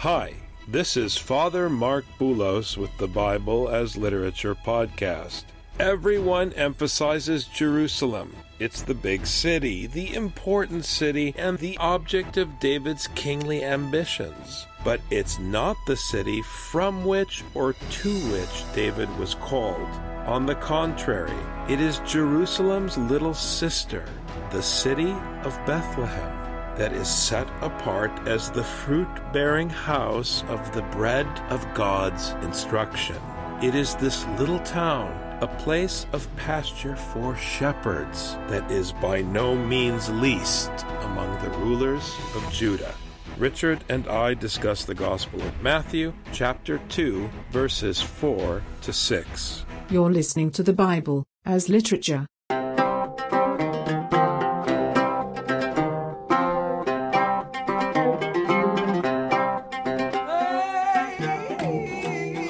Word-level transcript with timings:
Hi, 0.00 0.32
this 0.66 0.96
is 0.96 1.18
Father 1.18 1.68
Marc 1.68 2.06
Boulos 2.18 2.78
with 2.78 2.96
the 2.96 3.06
Bible 3.06 3.68
as 3.68 3.98
Literature 3.98 4.54
podcast. 4.54 5.44
Everyone 5.78 6.54
emphasizes 6.54 7.44
Jerusalem. 7.44 8.34
It's 8.58 8.80
the 8.80 8.94
big 8.94 9.26
city, 9.26 9.86
the 9.86 10.14
important 10.14 10.86
city, 10.86 11.34
and 11.36 11.58
the 11.58 11.76
object 11.76 12.38
of 12.38 12.58
David's 12.60 13.08
kingly 13.08 13.62
ambitions. 13.62 14.66
But 14.84 15.02
it's 15.10 15.38
not 15.38 15.76
the 15.86 15.98
city 15.98 16.40
from 16.40 17.04
which 17.04 17.44
or 17.52 17.74
to 17.74 18.14
which 18.32 18.74
David 18.74 19.14
was 19.18 19.34
called. 19.34 19.90
On 20.24 20.46
the 20.46 20.54
contrary, 20.54 21.44
it 21.68 21.78
is 21.78 21.98
Jerusalem's 22.06 22.96
little 22.96 23.34
sister, 23.34 24.08
the 24.50 24.62
city 24.62 25.12
of 25.44 25.60
Bethlehem 25.66 26.39
that 26.80 26.94
is 26.94 27.10
set 27.10 27.46
apart 27.60 28.10
as 28.26 28.50
the 28.50 28.64
fruit 28.64 29.06
bearing 29.34 29.68
house 29.68 30.42
of 30.48 30.72
the 30.72 30.80
bread 30.96 31.26
of 31.50 31.62
God's 31.74 32.30
instruction. 32.40 33.20
It 33.62 33.74
is 33.74 33.94
this 33.96 34.26
little 34.38 34.60
town, 34.60 35.12
a 35.42 35.46
place 35.46 36.06
of 36.14 36.34
pasture 36.36 36.96
for 36.96 37.36
shepherds, 37.36 38.38
that 38.48 38.70
is 38.70 38.92
by 38.92 39.20
no 39.20 39.54
means 39.54 40.08
least 40.08 40.70
among 41.02 41.30
the 41.44 41.50
rulers 41.58 42.14
of 42.34 42.50
Judah. 42.50 42.94
Richard 43.36 43.84
and 43.90 44.08
I 44.08 44.32
discuss 44.32 44.86
the 44.86 44.94
Gospel 44.94 45.42
of 45.42 45.60
Matthew, 45.60 46.14
chapter 46.32 46.80
2, 46.88 47.28
verses 47.50 48.00
4 48.00 48.62
to 48.80 48.92
6. 48.94 49.66
You're 49.90 50.10
listening 50.10 50.50
to 50.52 50.62
the 50.62 50.72
Bible 50.72 51.26
as 51.44 51.68
literature. 51.68 52.24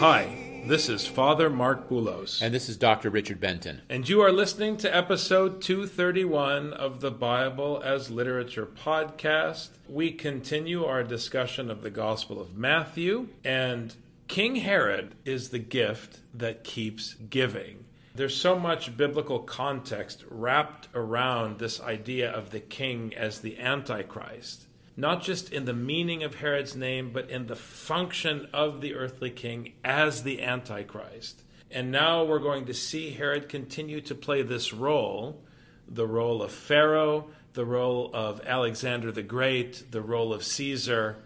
Hi, 0.01 0.63
this 0.65 0.89
is 0.89 1.07
Father 1.07 1.51
Marc 1.51 1.87
Boulos. 1.87 2.41
And 2.41 2.55
this 2.55 2.71
is 2.71 2.79
Dr. 2.79 3.11
Richard 3.11 3.39
Benton. 3.39 3.83
And 3.91 4.09
you 4.09 4.23
are 4.23 4.33
listening 4.33 4.79
to 4.79 4.97
episode 4.97 5.61
231 5.61 6.73
of 6.73 7.01
the 7.03 7.11
Bible 7.11 7.83
as 7.85 8.11
Literature 8.11 8.65
podcast. 8.65 9.69
We 9.91 10.13
continue 10.13 10.87
our 10.87 11.05
discussion 11.05 11.71
of 11.71 11.83
the 11.83 11.91
Gospel 11.91 12.41
of 12.41 12.57
Matthew, 12.57 13.29
and 13.45 13.95
King 14.27 14.57
Herod 14.57 15.17
is 15.27 15.51
the 15.51 15.59
gift 15.59 16.21
that 16.33 16.65
keeps 16.65 17.13
giving. 17.29 17.85
There's 18.15 18.35
so 18.35 18.59
much 18.59 18.97
biblical 18.97 19.41
context 19.41 20.25
wrapped 20.31 20.89
around 20.95 21.59
this 21.59 21.79
idea 21.79 22.33
of 22.33 22.53
the 22.53 22.61
king 22.61 23.13
as 23.15 23.41
the 23.41 23.59
Antichrist 23.59 24.65
not 25.01 25.23
just 25.23 25.53
in 25.53 25.65
the 25.65 25.73
meaning 25.73 26.23
of 26.23 26.37
Herod's 26.37 26.77
name, 26.77 27.11
but 27.13 27.31
in 27.31 27.47
the 27.47 27.57
function 27.57 28.49
of 28.53 28.81
the 28.81 28.95
earthly 28.95 29.31
king 29.31 29.73
as 29.83 30.23
the 30.23 30.43
Antichrist. 30.43 31.43
And 31.71 31.91
now 31.91 32.25
we're 32.25 32.39
going 32.39 32.67
to 32.67 32.75
see 32.75 33.13
Herod 33.13 33.49
continue 33.49 34.01
to 34.03 34.15
play 34.15 34.43
this 34.43 34.73
role 34.73 35.43
the 35.91 36.07
role 36.07 36.41
of 36.41 36.53
Pharaoh, 36.53 37.29
the 37.55 37.65
role 37.65 38.11
of 38.15 38.41
Alexander 38.47 39.11
the 39.11 39.23
Great, 39.23 39.91
the 39.91 40.01
role 40.01 40.33
of 40.33 40.45
Caesar. 40.45 41.17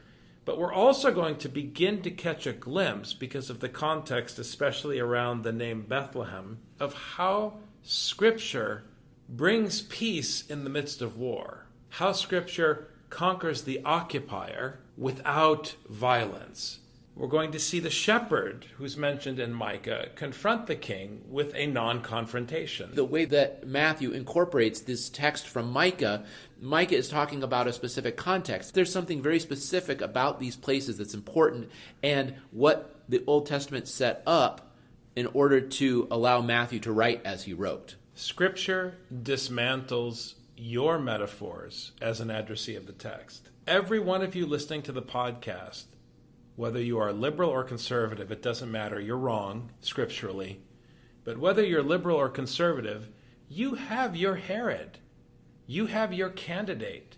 But 0.46 0.58
we're 0.58 0.72
also 0.72 1.12
going 1.12 1.36
to 1.36 1.48
begin 1.48 2.02
to 2.02 2.10
catch 2.10 2.46
a 2.46 2.52
glimpse, 2.52 3.12
because 3.12 3.50
of 3.50 3.60
the 3.60 3.68
context, 3.68 4.38
especially 4.38 4.98
around 4.98 5.42
the 5.42 5.52
name 5.52 5.82
Bethlehem, 5.82 6.58
of 6.80 6.94
how 6.94 7.58
Scripture 7.82 8.84
brings 9.28 9.82
peace 9.82 10.46
in 10.46 10.64
the 10.64 10.70
midst 10.70 11.02
of 11.02 11.18
war. 11.18 11.66
How 11.90 12.12
Scripture 12.12 12.88
conquers 13.14 13.62
the 13.62 13.80
occupier 13.84 14.80
without 14.96 15.76
violence. 15.88 16.80
We're 17.14 17.28
going 17.28 17.52
to 17.52 17.60
see 17.60 17.78
the 17.78 17.88
shepherd, 17.88 18.66
who's 18.76 18.96
mentioned 18.96 19.38
in 19.38 19.54
Micah, 19.54 20.08
confront 20.16 20.66
the 20.66 20.74
king 20.74 21.22
with 21.28 21.54
a 21.54 21.68
non 21.68 22.02
confrontation. 22.02 22.92
The 22.92 23.04
way 23.04 23.24
that 23.26 23.68
Matthew 23.68 24.10
incorporates 24.10 24.80
this 24.80 25.08
text 25.08 25.46
from 25.46 25.70
Micah, 25.70 26.24
Micah 26.60 26.96
is 26.96 27.08
talking 27.08 27.44
about 27.44 27.68
a 27.68 27.72
specific 27.72 28.16
context. 28.16 28.74
There's 28.74 28.90
something 28.90 29.22
very 29.22 29.38
specific 29.38 30.00
about 30.00 30.40
these 30.40 30.56
places 30.56 30.98
that's 30.98 31.14
important 31.14 31.70
and 32.02 32.34
what 32.50 32.96
the 33.08 33.22
Old 33.28 33.46
Testament 33.46 33.86
set 33.86 34.24
up 34.26 34.74
in 35.14 35.28
order 35.28 35.60
to 35.60 36.08
allow 36.10 36.40
Matthew 36.40 36.80
to 36.80 36.90
write 36.90 37.24
as 37.24 37.44
he 37.44 37.52
wrote. 37.52 37.94
Scripture 38.16 38.96
dismantles 39.12 40.34
your 40.56 40.98
metaphors 40.98 41.92
as 42.00 42.20
an 42.20 42.30
addressee 42.30 42.76
of 42.76 42.86
the 42.86 42.92
text. 42.92 43.50
Every 43.66 43.98
one 43.98 44.22
of 44.22 44.34
you 44.34 44.46
listening 44.46 44.82
to 44.82 44.92
the 44.92 45.02
podcast, 45.02 45.86
whether 46.56 46.80
you 46.80 46.98
are 46.98 47.12
liberal 47.12 47.50
or 47.50 47.64
conservative, 47.64 48.30
it 48.30 48.42
doesn't 48.42 48.70
matter. 48.70 49.00
You're 49.00 49.16
wrong 49.16 49.70
scripturally. 49.80 50.60
But 51.24 51.38
whether 51.38 51.64
you're 51.64 51.82
liberal 51.82 52.16
or 52.16 52.28
conservative, 52.28 53.08
you 53.48 53.74
have 53.74 54.14
your 54.14 54.36
Herod. 54.36 54.98
You 55.66 55.86
have 55.86 56.12
your 56.12 56.28
candidate. 56.28 57.16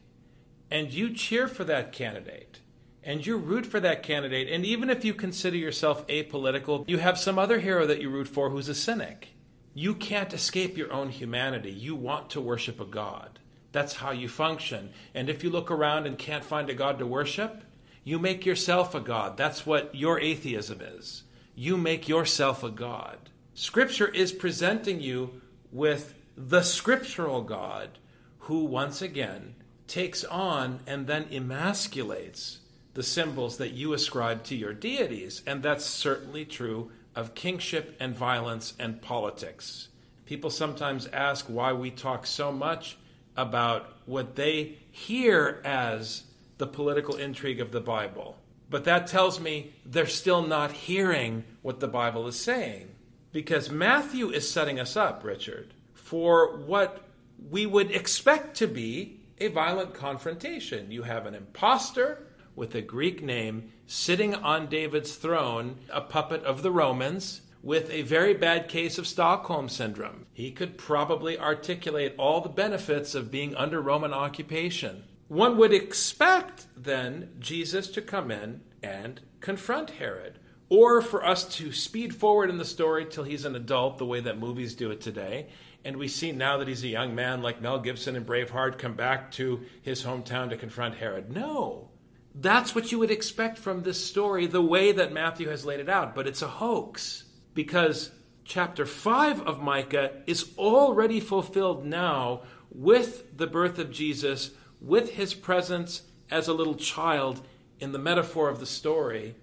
And 0.71 0.93
you 0.93 1.13
cheer 1.13 1.49
for 1.49 1.65
that 1.65 1.93
candidate. 1.93 2.61
And 3.03 3.27
you 3.27 3.37
root 3.37 3.67
for 3.67 3.81
that 3.81 4.03
candidate. 4.03 4.49
And 4.49 4.65
even 4.65 4.91
if 4.91 5.05
you 5.05 5.15
consider 5.15 5.57
yourself 5.57 6.07
apolitical, 6.07 6.89
you 6.89 6.99
have 6.99 7.19
some 7.19 7.39
other 7.39 7.61
hero 7.61 7.87
that 7.87 8.01
you 8.01 8.09
root 8.09 8.29
for 8.29 8.51
who's 8.51 8.69
a 8.69 8.75
cynic. 8.75 9.36
You 9.79 9.95
can't 9.95 10.33
escape 10.33 10.79
your 10.79 10.91
own 10.91 11.11
humanity. 11.11 11.71
You 11.71 11.95
want 11.95 12.31
to 12.31 12.41
worship 12.41 12.81
a 12.81 12.87
God. 12.87 13.39
That's 13.73 13.97
how 13.97 14.11
you 14.11 14.27
function. 14.27 14.89
And 15.15 15.29
if 15.29 15.45
you 15.45 15.51
look 15.51 15.71
around 15.71 16.07
and 16.07 16.17
can't 16.17 16.43
find 16.43 16.71
a 16.71 16.75
God 16.75 16.99
to 16.99 17.07
worship, 17.07 17.63
you 18.03 18.19
make 18.19 18.47
yourself 18.47 18.95
a 18.95 19.01
God. 19.01 19.37
That's 19.37 19.67
what 19.67 19.95
your 19.95 20.19
atheism 20.19 20.81
is. 20.81 21.25
You 21.55 21.77
make 21.77 22.09
yourself 22.09 22.65
a 22.65 22.71
God. 22.71 23.19
Scripture 23.53 24.09
is 24.09 24.33
presenting 24.33 25.03
you 25.03 25.43
with 25.71 26.15
the 26.39 26.63
scriptural 26.63 27.43
God 27.43 27.99
who, 28.39 28.65
once 28.65 29.03
again, 29.03 29.57
takes 29.87 30.25
on 30.25 30.81
and 30.87 31.07
then 31.07 31.27
emasculates 31.27 32.61
the 32.95 33.03
symbols 33.03 33.59
that 33.59 33.73
you 33.73 33.93
ascribe 33.93 34.43
to 34.45 34.57
your 34.57 34.73
deities. 34.73 35.43
And 35.47 35.63
that's 35.63 35.85
certainly 35.85 36.47
true 36.47 36.93
of 37.17 37.35
kingship 37.35 37.97
and 37.99 38.15
violence 38.15 38.75
and 38.79 39.03
politics. 39.03 39.89
People 40.27 40.51
sometimes 40.51 41.07
ask 41.09 41.47
why 41.47 41.73
we 41.73 41.91
talk 41.91 42.27
so 42.27 42.53
much 42.53 42.99
about 43.37 43.93
what 44.07 44.37
they 44.37 44.79
hear 44.91 45.61
as 45.65 46.25
the 46.59 46.67
political 46.67 47.17
intrigue 47.17 47.61
of 47.61 47.73
the 47.73 47.81
Bible. 47.81 48.39
But 48.69 48.85
that 48.85 49.07
tells 49.07 49.41
me 49.41 49.73
they're 49.85 50.07
still 50.07 50.43
not 50.43 50.73
hearing 50.73 51.45
what 51.63 51.81
the 51.81 51.89
Bible 51.89 52.27
is 52.27 52.39
saying. 52.39 52.89
Because 53.33 53.71
Matthew 53.71 54.31
is 54.31 54.51
setting 54.51 54.81
us 54.81 54.97
up, 54.97 55.23
Richard, 55.23 55.75
for 55.95 56.57
what 56.59 57.03
we 57.51 57.67
would 57.67 57.91
expect 57.91 58.57
to 58.59 58.67
be 58.67 59.21
a 59.39 59.49
violent 59.49 59.95
confrontation. 59.95 60.91
You 60.91 61.03
have 61.03 61.27
an 61.27 61.35
impostor 61.35 62.26
with 62.57 62.75
a 62.75 62.83
Greek 62.83 63.23
name 63.23 63.71
sitting 63.87 64.35
on 64.35 64.67
David's 64.67 65.15
throne, 65.15 65.77
a 65.91 66.01
puppet 66.01 66.43
of 66.43 66.63
the 66.63 66.73
Romans, 66.73 67.43
with 67.63 67.91
a 67.91 68.03
very 68.03 68.33
bad 68.35 68.69
case 68.69 68.99
of 68.99 69.07
Stockholm 69.07 69.69
syndrome. 69.69 70.27
He 70.33 70.51
could 70.51 70.79
probably 70.79 71.39
articulate 71.39 72.15
all 72.17 72.41
the 72.41 72.49
benefits 72.49 73.15
of 73.15 73.31
being 73.31 73.55
under 73.55 73.81
Roman 73.81 74.13
occupation. 74.13 75.05
One 75.29 75.57
would 75.59 75.73
expect 75.73 76.67
then 76.77 77.31
Jesus 77.39 77.89
to 77.89 78.03
come 78.03 78.31
in 78.31 78.63
and 78.83 79.21
confront 79.41 79.91
Herod, 79.91 80.39
or 80.69 81.03
for 81.03 81.25
us 81.25 81.45
to 81.57 81.73
speed 81.73 82.15
forward 82.15 82.51
in 82.51 82.59
the 82.59 82.65
story 82.65 83.05
till 83.05 83.25
he's 83.25 83.45
an 83.45 83.57
adult, 83.57 83.99
the 83.99 84.07
way 84.07 84.21
that 84.21 84.39
movies 84.39 84.75
do 84.75 84.91
it 84.91 85.01
today. 85.01 85.49
And 85.85 85.97
we 85.97 86.09
see 86.09 86.33
now 86.33 86.59
that 86.59 86.69
he's 86.69 86.85
a 86.85 86.89
young 86.89 87.15
man, 87.15 87.43
like 87.43 87.61
Mel 87.61 87.79
Gibson 87.79 88.17
and 88.17 88.27
Braveheart, 88.27 88.79
come 88.79 88.95
back 88.95 89.31
to 89.33 89.63
his 89.83 90.05
hometown 90.05 90.51
to 90.51 90.57
confront 90.57 90.97
Herod. 90.97 91.33
No, 91.33 91.91
that's 92.39 92.75
what 92.75 92.93
you 92.93 92.99
would 92.99 93.11
expect 93.11 93.59
from 93.59 93.83
this 93.83 94.05
story, 94.05 94.47
the 94.47 94.63
way 94.63 94.93
that 94.93 95.13
Matthew 95.13 95.49
has 95.49 95.65
laid 95.65 95.81
it 95.81 95.89
out, 95.89 96.15
but 96.15 96.27
it's 96.27 96.43
a 96.43 96.49
hoax 96.49 97.25
because 97.55 98.11
chapter 98.45 98.85
5 98.85 99.43
of 99.43 99.63
Micah 99.63 100.23
is 100.27 100.53
already 100.59 101.19
fulfilled 101.19 101.85
now 101.85 102.43
with 102.71 103.37
the 103.37 103.47
birth 103.47 103.79
of 103.79 103.91
Jesus, 103.91 104.51
with 104.81 105.13
his 105.13 105.33
presence 105.33 106.03
as 106.31 106.47
a 106.47 106.53
little 106.53 106.75
child 106.75 107.41
in 107.81 107.93
the 107.93 107.99
metaphor 107.99 108.51
of 108.51 108.61
the 108.61 108.67
story 108.67 109.35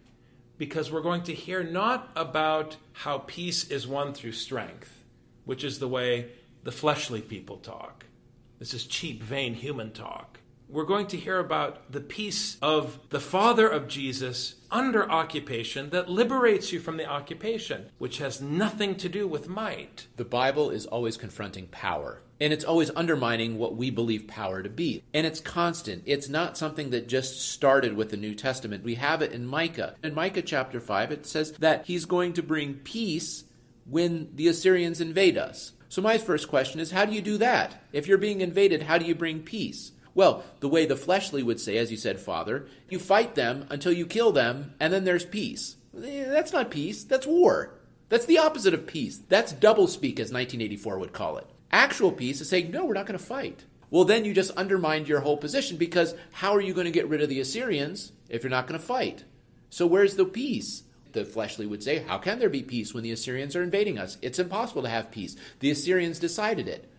because 0.58 0.92
we're 0.92 1.02
going 1.02 1.24
to 1.24 1.34
hear 1.34 1.64
not 1.64 2.12
about 2.16 2.78
how 2.94 3.18
peace 3.18 3.70
is 3.70 3.88
won 3.88 4.14
through 4.14 4.32
strength, 4.32 5.04
which 5.46 5.64
is 5.64 5.80
the 5.80 5.88
way 5.88 6.30
the 6.64 6.72
fleshly 6.72 7.22
people 7.22 7.58
talk. 7.58 8.06
This 8.60 8.74
is 8.74 8.86
cheap, 8.86 9.24
vain 9.24 9.56
human 9.56 9.92
talk. 9.92 10.33
We're 10.74 10.86
going 10.86 11.06
to 11.08 11.18
hear 11.18 11.38
about 11.38 11.92
the 11.92 12.02
peace 12.02 12.58
of 12.60 12.98
the 13.12 13.20
Father 13.20 13.68
of 13.68 13.88
Jesus 13.88 14.56
under 14.72 15.08
occupation 15.08 15.92
that 15.92 16.10
liberates 16.10 16.72
you 16.72 16.80
from 16.80 16.98
the 16.98 17.06
occupation, 17.06 17.92
which 18.00 18.18
has 18.18 18.42
nothing 18.42 18.96
to 18.96 19.08
do 19.08 19.28
with 19.28 19.48
might. 19.48 20.08
The 20.16 20.26
Bible 20.26 20.72
is 20.72 20.88
always 20.88 21.16
confronting 21.16 21.68
power. 21.68 22.24
And 22.42 22.52
it's 22.52 22.66
always 22.66 22.90
undermining 22.96 23.60
what 23.60 23.76
we 23.76 23.92
believe 23.92 24.28
power 24.28 24.64
to 24.64 24.70
be. 24.70 25.04
And 25.14 25.28
it's 25.28 25.40
constant. 25.40 26.02
It's 26.08 26.28
not 26.28 26.58
something 26.58 26.90
that 26.90 27.08
just 27.08 27.40
started 27.52 27.96
with 27.96 28.10
the 28.10 28.18
New 28.18 28.34
Testament. 28.34 28.84
We 28.84 28.96
have 28.96 29.22
it 29.22 29.32
in 29.32 29.46
Micah. 29.46 29.94
In 30.04 30.16
Micah 30.16 30.42
chapter 30.42 30.80
5, 30.80 31.12
it 31.12 31.28
says 31.28 31.52
that 31.60 31.86
he's 31.86 32.06
going 32.06 32.34
to 32.34 32.42
bring 32.42 32.74
peace 32.74 33.44
when 33.86 34.30
the 34.34 34.48
Assyrians 34.48 35.00
invade 35.00 35.38
us. 35.38 35.74
So, 35.88 36.02
my 36.02 36.18
first 36.18 36.48
question 36.48 36.80
is 36.80 36.90
how 36.90 37.06
do 37.06 37.14
you 37.14 37.22
do 37.22 37.38
that? 37.38 37.84
If 37.92 38.08
you're 38.08 38.18
being 38.18 38.42
invaded, 38.42 38.82
how 38.82 38.98
do 38.98 39.06
you 39.06 39.14
bring 39.14 39.44
peace? 39.44 39.92
Well, 40.16 40.44
the 40.60 40.68
way 40.68 40.86
the 40.86 40.96
fleshly 40.96 41.42
would 41.44 41.60
say, 41.60 41.78
as 41.78 41.92
you 41.92 41.98
said, 41.98 42.20
Father, 42.20 42.68
you 42.90 43.00
fight 43.00 43.36
them 43.36 43.66
until 43.70 43.92
you 43.92 44.06
kill 44.06 44.32
them, 44.32 44.76
and 44.80 44.94
then 44.94 45.06
there's 45.06 45.26
peace. 45.26 45.78
Eh, 45.98 46.26
that's 46.30 46.54
not 46.54 46.70
peace, 46.70 47.04
that's 47.04 47.26
war. 47.26 47.76
That's 48.10 48.26
the 48.26 48.38
opposite 48.38 48.74
of 48.74 48.86
peace. 48.86 49.22
That's 49.30 49.54
doublespeak, 49.54 50.20
as 50.20 50.32
1984 50.32 51.00
would 51.00 51.14
call 51.14 51.38
it. 51.38 51.48
Actual 51.72 52.12
peace 52.12 52.42
is 52.42 52.50
saying, 52.50 52.70
no, 52.70 52.86
we're 52.86 52.94
not 52.94 53.08
going 53.08 53.18
to 53.18 53.26
fight. 53.26 53.66
Well, 53.90 54.06
then 54.06 54.26
you 54.26 54.34
just 54.34 54.52
undermined 54.52 55.08
your 55.08 55.22
whole 55.22 55.38
position 55.38 55.78
because 55.78 56.16
how 56.32 56.54
are 56.54 56.62
you 56.62 56.74
going 56.74 56.86
to 56.86 56.92
get 56.92 57.08
rid 57.08 57.22
of 57.22 57.30
the 57.30 57.40
Assyrians 57.40 58.12
if 58.30 58.44
you're 58.44 58.50
not 58.52 58.68
going 58.68 58.80
to 58.80 58.86
fight? 58.86 59.24
So, 59.70 59.88
where's 59.88 60.16
the 60.16 60.26
peace? 60.26 60.84
the 61.14 61.24
fleshly 61.24 61.66
would 61.66 61.84
say, 61.84 62.00
How 62.00 62.18
can 62.18 62.40
there 62.40 62.50
be 62.50 62.64
peace 62.64 62.94
when 62.94 63.04
the 63.04 63.12
Assyrians 63.12 63.56
are 63.56 63.64
invading 63.64 63.98
us? 63.98 64.18
It's 64.22 64.40
impossible 64.40 64.82
to 64.84 64.90
have 64.90 65.12
peace. 65.12 65.36
The 65.60 65.72
Assyrians 65.72 66.20
decided 66.20 66.68
it. 66.68 66.90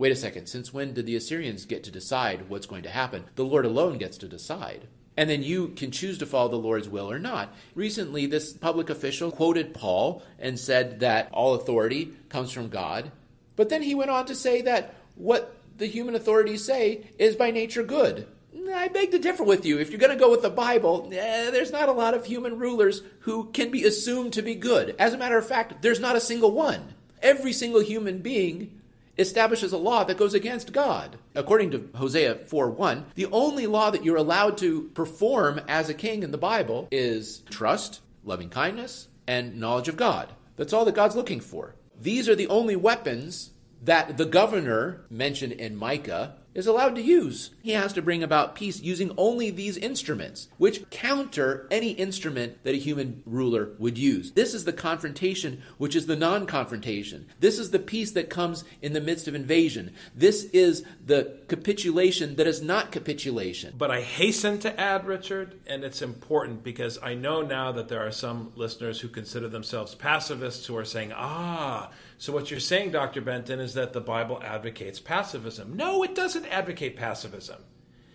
Wait 0.00 0.12
a 0.12 0.16
second, 0.16 0.46
since 0.46 0.72
when 0.72 0.94
did 0.94 1.04
the 1.04 1.14
Assyrians 1.14 1.66
get 1.66 1.84
to 1.84 1.90
decide 1.90 2.48
what's 2.48 2.64
going 2.64 2.82
to 2.84 2.88
happen? 2.88 3.22
The 3.34 3.44
Lord 3.44 3.66
alone 3.66 3.98
gets 3.98 4.16
to 4.16 4.28
decide. 4.28 4.88
And 5.14 5.28
then 5.28 5.42
you 5.42 5.68
can 5.68 5.90
choose 5.90 6.16
to 6.16 6.24
follow 6.24 6.48
the 6.48 6.56
Lord's 6.56 6.88
will 6.88 7.10
or 7.10 7.18
not. 7.18 7.54
Recently, 7.74 8.24
this 8.24 8.54
public 8.54 8.88
official 8.88 9.30
quoted 9.30 9.74
Paul 9.74 10.22
and 10.38 10.58
said 10.58 11.00
that 11.00 11.28
all 11.32 11.52
authority 11.52 12.14
comes 12.30 12.50
from 12.50 12.70
God. 12.70 13.12
But 13.56 13.68
then 13.68 13.82
he 13.82 13.94
went 13.94 14.10
on 14.10 14.24
to 14.24 14.34
say 14.34 14.62
that 14.62 14.94
what 15.16 15.54
the 15.76 15.84
human 15.84 16.14
authorities 16.14 16.64
say 16.64 17.10
is 17.18 17.36
by 17.36 17.50
nature 17.50 17.82
good. 17.82 18.26
I 18.72 18.88
beg 18.88 19.10
to 19.10 19.18
differ 19.18 19.44
with 19.44 19.66
you. 19.66 19.78
If 19.78 19.90
you're 19.90 20.00
going 20.00 20.16
to 20.16 20.24
go 20.24 20.30
with 20.30 20.40
the 20.40 20.48
Bible, 20.48 21.10
eh, 21.12 21.50
there's 21.50 21.72
not 21.72 21.90
a 21.90 21.92
lot 21.92 22.14
of 22.14 22.24
human 22.24 22.58
rulers 22.58 23.02
who 23.18 23.50
can 23.50 23.70
be 23.70 23.84
assumed 23.84 24.32
to 24.32 24.40
be 24.40 24.54
good. 24.54 24.96
As 24.98 25.12
a 25.12 25.18
matter 25.18 25.36
of 25.36 25.46
fact, 25.46 25.82
there's 25.82 26.00
not 26.00 26.16
a 26.16 26.20
single 26.20 26.52
one. 26.52 26.94
Every 27.20 27.52
single 27.52 27.82
human 27.82 28.20
being 28.20 28.79
establishes 29.20 29.72
a 29.72 29.78
law 29.78 30.02
that 30.04 30.16
goes 30.16 30.34
against 30.34 30.72
God. 30.72 31.18
According 31.34 31.70
to 31.72 31.90
Hosea 31.94 32.34
4:1, 32.46 33.04
the 33.14 33.26
only 33.26 33.66
law 33.66 33.90
that 33.90 34.04
you're 34.04 34.16
allowed 34.16 34.56
to 34.58 34.90
perform 34.94 35.60
as 35.68 35.88
a 35.88 35.94
king 35.94 36.22
in 36.22 36.30
the 36.30 36.38
Bible 36.38 36.88
is 36.90 37.42
trust, 37.50 38.00
loving 38.24 38.48
kindness, 38.48 39.08
and 39.26 39.60
knowledge 39.60 39.88
of 39.88 39.96
God. 39.96 40.30
That's 40.56 40.72
all 40.72 40.84
that 40.86 40.94
God's 40.94 41.16
looking 41.16 41.40
for. 41.40 41.74
These 42.00 42.28
are 42.28 42.34
the 42.34 42.48
only 42.48 42.76
weapons 42.76 43.50
that 43.82 44.16
the 44.16 44.26
governor 44.26 45.02
mentioned 45.10 45.52
in 45.52 45.76
Micah 45.76 46.34
is 46.60 46.66
allowed 46.66 46.94
to 46.94 47.02
use. 47.02 47.50
He 47.62 47.72
has 47.72 47.92
to 47.94 48.02
bring 48.02 48.22
about 48.22 48.54
peace 48.54 48.80
using 48.80 49.12
only 49.16 49.50
these 49.50 49.78
instruments, 49.78 50.48
which 50.58 50.88
counter 50.90 51.66
any 51.70 51.92
instrument 51.92 52.62
that 52.64 52.74
a 52.74 52.78
human 52.78 53.22
ruler 53.24 53.70
would 53.78 53.96
use. 53.96 54.32
This 54.32 54.52
is 54.52 54.64
the 54.64 54.72
confrontation, 54.72 55.62
which 55.78 55.96
is 55.96 56.06
the 56.06 56.16
non 56.16 56.46
confrontation. 56.46 57.26
This 57.40 57.58
is 57.58 57.70
the 57.70 57.78
peace 57.78 58.12
that 58.12 58.28
comes 58.28 58.62
in 58.82 58.92
the 58.92 59.00
midst 59.00 59.26
of 59.26 59.34
invasion. 59.34 59.94
This 60.14 60.44
is 60.52 60.84
the 61.04 61.38
capitulation 61.48 62.36
that 62.36 62.46
is 62.46 62.60
not 62.60 62.92
capitulation. 62.92 63.74
But 63.78 63.90
I 63.90 64.02
hasten 64.02 64.58
to 64.60 64.78
add, 64.78 65.06
Richard, 65.06 65.58
and 65.66 65.82
it's 65.82 66.02
important 66.02 66.62
because 66.62 66.98
I 67.02 67.14
know 67.14 67.40
now 67.40 67.72
that 67.72 67.88
there 67.88 68.06
are 68.06 68.12
some 68.12 68.52
listeners 68.54 69.00
who 69.00 69.08
consider 69.08 69.48
themselves 69.48 69.94
pacifists 69.94 70.66
who 70.66 70.76
are 70.76 70.84
saying, 70.84 71.12
ah, 71.14 71.90
so, 72.20 72.34
what 72.34 72.50
you're 72.50 72.60
saying, 72.60 72.90
Dr. 72.90 73.22
Benton, 73.22 73.60
is 73.60 73.72
that 73.72 73.94
the 73.94 74.00
Bible 74.02 74.42
advocates 74.44 75.00
pacifism. 75.00 75.74
No, 75.74 76.02
it 76.02 76.14
doesn't 76.14 76.44
advocate 76.44 76.94
pacifism. 76.94 77.64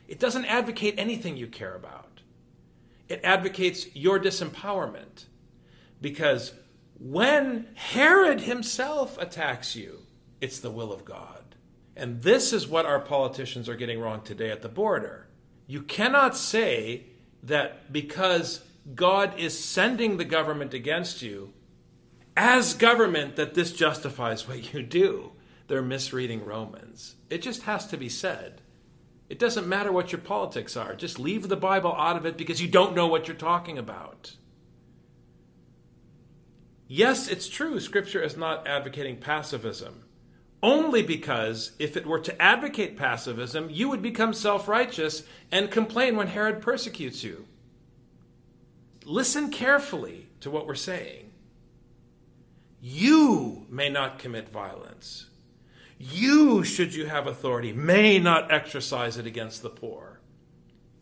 It 0.07 0.19
doesn't 0.19 0.45
advocate 0.45 0.93
anything 0.99 1.37
you 1.37 1.47
care 1.47 1.73
about. 1.73 2.21
It 3.09 3.19
advocates 3.23 3.95
your 3.95 4.19
disempowerment. 4.19 5.25
Because 6.01 6.53
when 6.99 7.65
Herod 7.73 8.41
himself 8.41 9.17
attacks 9.17 9.75
you, 9.75 10.01
it's 10.39 10.59
the 10.59 10.69
will 10.69 10.93
of 10.93 11.03
God. 11.03 11.55
And 11.95 12.21
this 12.21 12.53
is 12.53 12.67
what 12.67 12.85
our 12.85 12.99
politicians 12.99 13.67
are 13.67 13.75
getting 13.75 13.99
wrong 13.99 14.21
today 14.21 14.51
at 14.51 14.61
the 14.61 14.69
border. 14.69 15.29
You 15.65 15.81
cannot 15.81 16.37
say 16.37 17.07
that 17.41 17.91
because 17.91 18.63
God 18.93 19.39
is 19.39 19.57
sending 19.57 20.17
the 20.17 20.25
government 20.25 20.75
against 20.75 21.23
you, 21.23 21.53
as 22.35 22.73
government 22.73 23.35
that 23.35 23.53
this 23.53 23.71
justifies 23.71 24.47
what 24.47 24.73
you 24.73 24.83
do. 24.83 25.31
They're 25.67 25.81
misreading 25.81 26.45
Romans. 26.45 27.15
It 27.29 27.41
just 27.41 27.63
has 27.63 27.87
to 27.87 27.97
be 27.97 28.09
said. 28.09 28.61
It 29.29 29.39
doesn't 29.39 29.67
matter 29.67 29.91
what 29.91 30.11
your 30.11 30.21
politics 30.21 30.77
are. 30.77 30.95
Just 30.95 31.17
leave 31.17 31.47
the 31.47 31.55
Bible 31.55 31.93
out 31.95 32.17
of 32.17 32.25
it 32.25 32.37
because 32.37 32.61
you 32.61 32.67
don't 32.67 32.95
know 32.95 33.07
what 33.07 33.27
you're 33.27 33.35
talking 33.35 33.77
about. 33.77 34.35
Yes, 36.87 37.27
it's 37.27 37.49
true, 37.49 37.79
Scripture 37.79 38.21
is 38.21 38.37
not 38.37 38.67
advocating 38.67 39.17
pacifism. 39.17 40.03
Only 40.61 41.01
because 41.01 41.71
if 41.79 41.97
it 41.97 42.05
were 42.05 42.19
to 42.19 42.41
advocate 42.41 42.97
pacifism, 42.97 43.69
you 43.71 43.89
would 43.89 44.01
become 44.01 44.33
self 44.33 44.67
righteous 44.67 45.23
and 45.51 45.71
complain 45.71 46.15
when 46.15 46.27
Herod 46.27 46.61
persecutes 46.61 47.23
you. 47.23 47.47
Listen 49.03 49.49
carefully 49.51 50.29
to 50.41 50.51
what 50.51 50.67
we're 50.67 50.75
saying. 50.75 51.24
You 52.87 53.65
may 53.67 53.89
not 53.89 54.19
commit 54.19 54.47
violence. 54.47 55.25
You, 55.97 56.63
should 56.63 56.93
you 56.93 57.07
have 57.07 57.25
authority, 57.25 57.73
may 57.73 58.19
not 58.19 58.53
exercise 58.53 59.17
it 59.17 59.25
against 59.25 59.63
the 59.63 59.71
poor. 59.71 60.19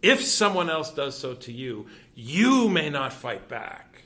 If 0.01 0.23
someone 0.23 0.69
else 0.69 0.93
does 0.93 1.17
so 1.17 1.33
to 1.33 1.51
you, 1.51 1.87
you 2.15 2.69
may 2.69 2.89
not 2.89 3.11
fight 3.11 3.49
back. 3.49 4.03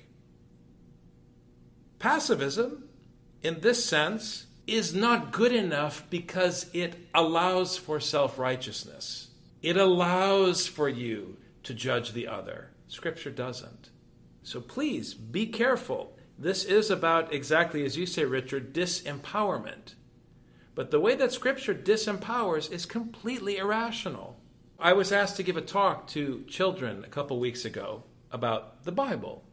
Passivism, 2.00 2.82
in 3.44 3.60
this 3.60 3.86
sense, 3.86 4.48
is 4.66 4.96
not 4.96 5.32
good 5.32 5.54
enough 5.54 6.04
because 6.10 6.72
it 6.74 6.96
allows 7.14 7.78
for 7.78 8.00
self 8.00 8.40
righteousness. 8.40 9.28
It 9.62 9.78
allows 9.78 10.66
for 10.66 10.90
you 10.90 11.38
to 11.62 11.76
judge 11.76 12.14
the 12.14 12.28
other. 12.28 12.72
Scripture 12.88 13.30
doesn't. 13.30 13.92
So 14.42 14.62
please 14.62 15.14
be 15.14 15.46
careful 15.46 16.17
this 16.38 16.64
is 16.66 16.92
about 16.92 17.34
exactly 17.34 17.84
as 17.84 17.98
you 17.98 18.06
say, 18.06 18.26
Richard, 18.26 18.74
disempowerment. 18.74 19.96
But 20.76 20.92
the 20.92 21.00
way 21.00 21.16
that 21.16 21.34
Scripture 21.34 21.74
disempowers 21.74 22.72
is 22.72 22.86
completely 22.86 23.58
irrational. 23.58 24.40
I 24.80 24.94
was 24.94 25.12
asked 25.12 25.38
to 25.38 25.44
give 25.44 25.58
a 25.58 25.62
talk 25.62 26.08
to 26.10 26.44
children 26.48 27.04
a 27.04 27.10
couple 27.10 27.40
weeks 27.40 27.66
ago 27.66 28.04
about 28.32 28.84
the 28.84 28.92
Bible. 28.92 29.44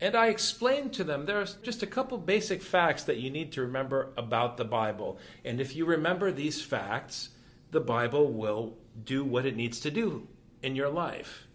And 0.00 0.14
I 0.14 0.28
explained 0.28 0.92
to 0.94 1.04
them 1.04 1.26
there's 1.26 1.54
just 1.56 1.82
a 1.82 1.86
couple 1.86 2.16
basic 2.16 2.62
facts 2.62 3.02
that 3.04 3.18
you 3.18 3.28
need 3.28 3.52
to 3.52 3.62
remember 3.62 4.12
about 4.16 4.56
the 4.56 4.64
Bible. 4.64 5.18
And 5.44 5.60
if 5.60 5.74
you 5.74 5.84
remember 5.84 6.30
these 6.30 6.62
facts, 6.62 7.30
the 7.72 7.80
Bible 7.80 8.32
will 8.32 8.78
do 9.04 9.24
what 9.24 9.46
it 9.46 9.56
needs 9.56 9.80
to 9.80 9.90
do 9.90 10.28
in 10.62 10.76
your 10.76 10.88
life. 10.88 11.48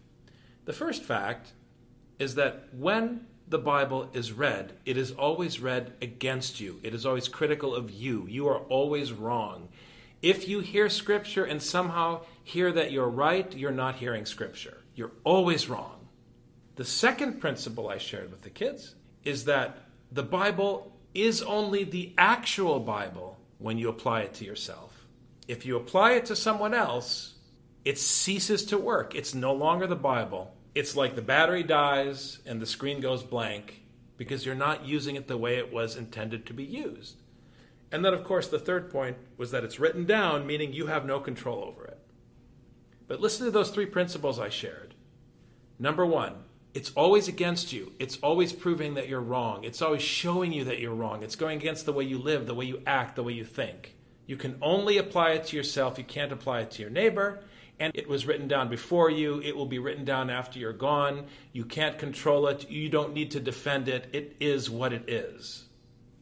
The 0.66 0.74
first 0.74 1.04
fact 1.04 1.54
is 2.20 2.36
that 2.36 2.68
when 2.74 3.26
the 3.48 3.60
Bible 3.60 4.10
is 4.14 4.32
read, 4.32 4.74
it 4.86 4.98
is 4.98 5.12
always 5.12 5.60
read 5.60 5.94
against 6.02 6.60
you. 6.60 6.80
It 6.82 6.96
is 6.96 7.06
always 7.06 7.28
critical 7.28 7.76
of 7.76 7.92
you. 7.92 8.26
You 8.28 8.48
are 8.48 8.60
always 8.60 9.14
wrong. 9.14 9.70
If 10.22 10.48
you 10.48 10.62
hear 10.62 10.90
Scripture 10.90 11.44
and 11.44 11.62
somehow 11.62 12.22
hear 12.44 12.72
that 12.72 12.92
you're 12.92 13.10
right, 13.10 13.56
you're 13.56 13.72
not 13.72 13.98
hearing 13.98 14.26
Scripture. 14.26 14.78
You're 14.96 15.12
always 15.24 15.70
wrong. 15.70 16.08
The 16.76 16.86
second 16.86 17.40
principle 17.40 17.88
I 17.88 18.00
shared 18.00 18.32
with 18.32 18.42
the 18.42 18.50
kids 18.50 18.96
is 19.24 19.46
that 19.46 19.78
the 20.12 20.24
Bible 20.24 20.92
is 21.14 21.44
only 21.44 21.84
the 21.84 22.14
actual 22.18 22.80
Bible 22.80 23.40
when 23.60 23.78
you 23.78 23.90
apply 23.90 24.22
it 24.22 24.34
to 24.36 24.46
yourself. 24.46 25.08
If 25.48 25.66
you 25.66 25.78
apply 25.78 26.14
it 26.14 26.26
to 26.26 26.36
someone 26.36 26.74
else, 26.74 27.36
it 27.84 28.00
ceases 28.00 28.66
to 28.66 28.78
work. 28.80 29.14
It's 29.14 29.36
no 29.36 29.54
longer 29.54 29.86
the 29.86 29.96
Bible 29.96 30.55
it's 30.76 30.96
like 30.96 31.16
the 31.16 31.22
battery 31.22 31.64
dies 31.64 32.40
and 32.46 32.62
the 32.62 32.66
screen 32.66 33.00
goes 33.00 33.24
blank 33.24 33.82
because 34.18 34.46
you're 34.46 34.56
not 34.56 34.86
using 34.86 35.16
it 35.16 35.28
the 35.28 35.38
way 35.38 35.58
it 35.58 35.74
was 35.74 35.96
intended 35.96 36.46
to 36.46 36.54
be 36.54 36.64
used. 36.64 37.22
And 37.92 38.04
then, 38.04 38.14
of 38.14 38.24
course, 38.24 38.48
the 38.48 38.60
third 38.60 38.92
point 38.92 39.18
was 39.38 39.52
that 39.52 39.64
it's 39.64 39.80
written 39.80 40.06
down, 40.06 40.46
meaning 40.46 40.74
you 40.74 40.88
have 40.88 41.06
no 41.06 41.20
control 41.20 41.64
over 41.64 41.86
it. 41.86 42.00
But 43.08 43.22
listen 43.22 43.46
to 43.46 43.52
those 43.52 43.70
three 43.70 43.86
principles 43.86 44.40
I 44.40 44.50
shared. 44.50 44.96
Number 45.80 46.06
one, 46.06 46.34
it's 46.74 46.92
always 46.92 47.30
against 47.30 47.72
you. 47.72 47.94
It's 48.00 48.18
always 48.18 48.52
proving 48.52 48.96
that 48.96 49.08
you're 49.08 49.22
wrong. 49.22 49.64
It's 49.64 49.82
always 49.82 50.02
showing 50.02 50.52
you 50.52 50.66
that 50.66 50.80
you're 50.80 50.94
wrong. 50.94 51.24
It's 51.24 51.36
going 51.38 51.58
against 51.58 51.86
the 51.86 51.94
way 51.94 52.04
you 52.04 52.18
live, 52.18 52.48
the 52.48 52.56
way 52.56 52.66
you 52.66 52.82
act, 52.86 53.16
the 53.16 53.24
way 53.24 53.34
you 53.34 53.46
think. 53.46 53.96
You 54.26 54.36
can 54.36 54.58
only 54.62 54.98
apply 54.98 55.32
it 55.32 55.46
to 55.48 55.58
yourself. 55.58 55.98
You 55.98 56.04
can't 56.04 56.32
apply 56.32 56.62
it 56.62 56.72
to 56.72 56.82
your 56.82 56.92
neighbor. 56.92 57.40
And 57.80 57.92
it 57.96 58.08
was 58.08 58.26
written 58.26 58.48
down 58.48 58.70
before 58.70 59.10
you. 59.10 59.42
It 59.42 59.56
will 59.56 59.66
be 59.66 59.80
written 59.80 60.06
down 60.06 60.30
after 60.30 60.60
you're 60.60 60.74
gone. 60.74 61.26
You 61.52 61.66
can't 61.66 62.00
control 62.00 62.48
it. 62.48 62.70
You 62.70 62.90
don't 62.90 63.14
need 63.14 63.32
to 63.32 63.40
defend 63.40 63.88
it. 63.90 64.10
It 64.14 64.38
is 64.40 64.70
what 64.70 64.94
it 64.94 65.10
is. 65.10 65.66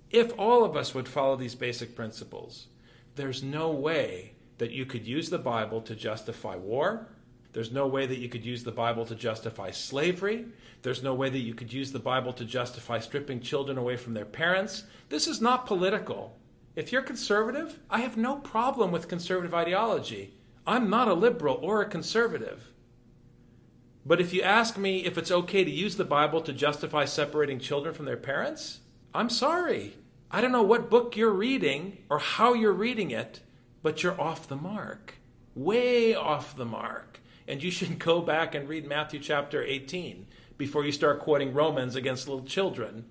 If 0.09 0.37
all 0.37 0.63
of 0.63 0.75
us 0.75 0.93
would 0.95 1.07
follow 1.07 1.35
these 1.35 1.55
basic 1.55 1.95
principles, 1.95 2.67
there's 3.15 3.43
no 3.43 3.71
way 3.71 4.33
that 4.57 4.71
you 4.71 4.85
could 4.85 5.05
use 5.05 5.29
the 5.29 5.39
Bible 5.39 5.81
to 5.81 5.95
justify 5.95 6.55
war, 6.55 7.07
there's 7.53 7.71
no 7.71 7.85
way 7.85 8.07
that 8.07 8.17
you 8.17 8.29
could 8.29 8.43
use 8.43 8.63
the 8.63 8.71
Bible 8.71 9.05
to 9.05 9.15
justify 9.15 9.69
slavery. 9.69 10.47
There's 10.81 11.03
no 11.03 11.13
way 11.13 11.29
that 11.29 11.39
you 11.39 11.53
could 11.53 11.71
use 11.71 11.91
the 11.91 11.99
Bible 11.99 12.33
to 12.33 12.45
justify 12.45 12.99
stripping 12.99 13.41
children 13.41 13.77
away 13.77 13.95
from 13.95 14.15
their 14.15 14.25
parents. 14.25 14.83
This 15.09 15.27
is 15.27 15.39
not 15.39 15.67
political. 15.67 16.35
If 16.75 16.91
you're 16.91 17.03
conservative, 17.03 17.79
I 17.91 17.99
have 17.99 18.17
no 18.17 18.37
problem 18.37 18.91
with 18.91 19.07
conservative 19.07 19.53
ideology. 19.53 20.33
I'm 20.65 20.89
not 20.89 21.07
a 21.07 21.13
liberal 21.13 21.59
or 21.61 21.81
a 21.81 21.89
conservative. 21.89 22.73
But 24.05 24.21
if 24.21 24.33
you 24.33 24.41
ask 24.41 24.77
me 24.77 25.05
if 25.05 25.17
it's 25.17 25.31
okay 25.31 25.63
to 25.63 25.71
use 25.71 25.95
the 25.95 26.03
Bible 26.03 26.41
to 26.41 26.53
justify 26.53 27.05
separating 27.05 27.59
children 27.59 27.93
from 27.93 28.05
their 28.05 28.17
parents, 28.17 28.79
I'm 29.13 29.29
sorry. 29.29 29.95
I 30.31 30.41
don't 30.41 30.51
know 30.51 30.63
what 30.63 30.89
book 30.89 31.15
you're 31.15 31.31
reading 31.31 31.99
or 32.09 32.19
how 32.19 32.53
you're 32.53 32.73
reading 32.73 33.11
it, 33.11 33.41
but 33.81 34.03
you're 34.03 34.19
off 34.19 34.47
the 34.47 34.55
mark. 34.55 35.15
Way 35.55 36.15
off 36.15 36.55
the 36.55 36.65
mark. 36.65 37.19
And 37.47 37.61
you 37.61 37.71
should 37.71 37.99
go 37.99 38.21
back 38.21 38.55
and 38.55 38.67
read 38.67 38.87
Matthew 38.87 39.19
chapter 39.19 39.63
18 39.63 40.27
before 40.57 40.85
you 40.85 40.91
start 40.91 41.19
quoting 41.19 41.53
Romans 41.53 41.95
against 41.95 42.27
little 42.27 42.45
children. 42.45 43.05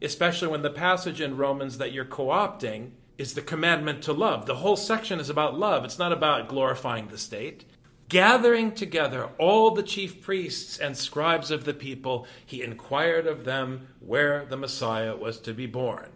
Especially 0.00 0.48
when 0.48 0.62
the 0.62 0.70
passage 0.70 1.20
in 1.20 1.36
Romans 1.36 1.78
that 1.78 1.92
you're 1.92 2.04
co 2.04 2.26
opting 2.26 2.90
is 3.18 3.34
the 3.34 3.42
commandment 3.42 4.02
to 4.02 4.12
love. 4.12 4.46
The 4.46 4.56
whole 4.56 4.76
section 4.76 5.20
is 5.20 5.30
about 5.30 5.58
love, 5.58 5.84
it's 5.84 5.98
not 5.98 6.12
about 6.12 6.48
glorifying 6.48 7.08
the 7.08 7.18
state. 7.18 7.64
Gathering 8.08 8.72
together 8.72 9.30
all 9.36 9.72
the 9.72 9.82
chief 9.82 10.22
priests 10.22 10.78
and 10.78 10.96
scribes 10.96 11.50
of 11.50 11.64
the 11.64 11.74
people, 11.74 12.26
he 12.44 12.62
inquired 12.62 13.26
of 13.26 13.44
them 13.44 13.88
where 13.98 14.44
the 14.44 14.56
Messiah 14.56 15.16
was 15.16 15.40
to 15.40 15.52
be 15.52 15.66
born. 15.66 16.10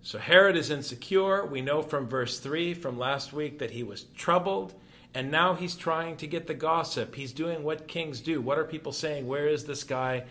So 0.00 0.18
Herod 0.18 0.56
is 0.56 0.70
insecure. 0.70 1.44
We 1.44 1.60
know 1.60 1.82
from 1.82 2.08
verse 2.08 2.38
3 2.38 2.74
from 2.74 2.98
last 2.98 3.32
week 3.32 3.58
that 3.58 3.72
he 3.72 3.82
was 3.82 4.04
troubled. 4.14 4.74
And 5.14 5.30
now 5.30 5.54
he's 5.54 5.76
trying 5.76 6.16
to 6.18 6.26
get 6.26 6.46
the 6.46 6.54
gossip. 6.54 7.14
He's 7.14 7.32
doing 7.32 7.62
what 7.62 7.88
kings 7.88 8.20
do. 8.20 8.40
What 8.40 8.58
are 8.58 8.64
people 8.64 8.92
saying? 8.92 9.26
Where 9.26 9.46
is 9.46 9.64
this 9.64 9.84
guy? 9.84 10.24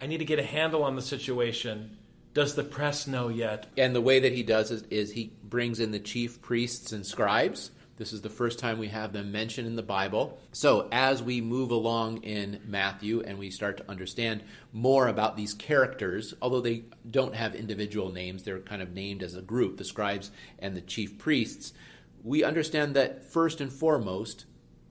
I 0.00 0.06
need 0.06 0.18
to 0.18 0.24
get 0.24 0.38
a 0.38 0.44
handle 0.44 0.82
on 0.82 0.96
the 0.96 1.02
situation. 1.02 1.96
Does 2.32 2.54
the 2.54 2.64
press 2.64 3.06
know 3.06 3.28
yet? 3.28 3.66
And 3.76 3.94
the 3.94 4.00
way 4.00 4.20
that 4.20 4.32
he 4.32 4.42
does 4.42 4.70
is, 4.70 4.82
is 4.84 5.12
he 5.12 5.32
brings 5.42 5.80
in 5.80 5.90
the 5.90 5.98
chief 5.98 6.40
priests 6.40 6.92
and 6.92 7.04
scribes. 7.04 7.70
This 7.96 8.12
is 8.12 8.22
the 8.22 8.30
first 8.30 8.58
time 8.58 8.78
we 8.78 8.88
have 8.88 9.12
them 9.12 9.30
mentioned 9.30 9.66
in 9.66 9.76
the 9.76 9.82
Bible. 9.82 10.38
So, 10.52 10.88
as 10.90 11.22
we 11.22 11.42
move 11.42 11.70
along 11.70 12.22
in 12.22 12.60
Matthew 12.64 13.20
and 13.20 13.38
we 13.38 13.50
start 13.50 13.76
to 13.76 13.90
understand 13.90 14.42
more 14.72 15.08
about 15.08 15.36
these 15.36 15.52
characters, 15.52 16.32
although 16.40 16.62
they 16.62 16.84
don't 17.10 17.34
have 17.34 17.54
individual 17.54 18.10
names, 18.10 18.42
they're 18.42 18.60
kind 18.60 18.80
of 18.80 18.94
named 18.94 19.22
as 19.22 19.34
a 19.34 19.42
group 19.42 19.76
the 19.76 19.84
scribes 19.84 20.30
and 20.58 20.74
the 20.74 20.80
chief 20.80 21.18
priests 21.18 21.74
we 22.22 22.44
understand 22.44 22.94
that 22.94 23.24
first 23.24 23.60
and 23.60 23.72
foremost, 23.72 24.44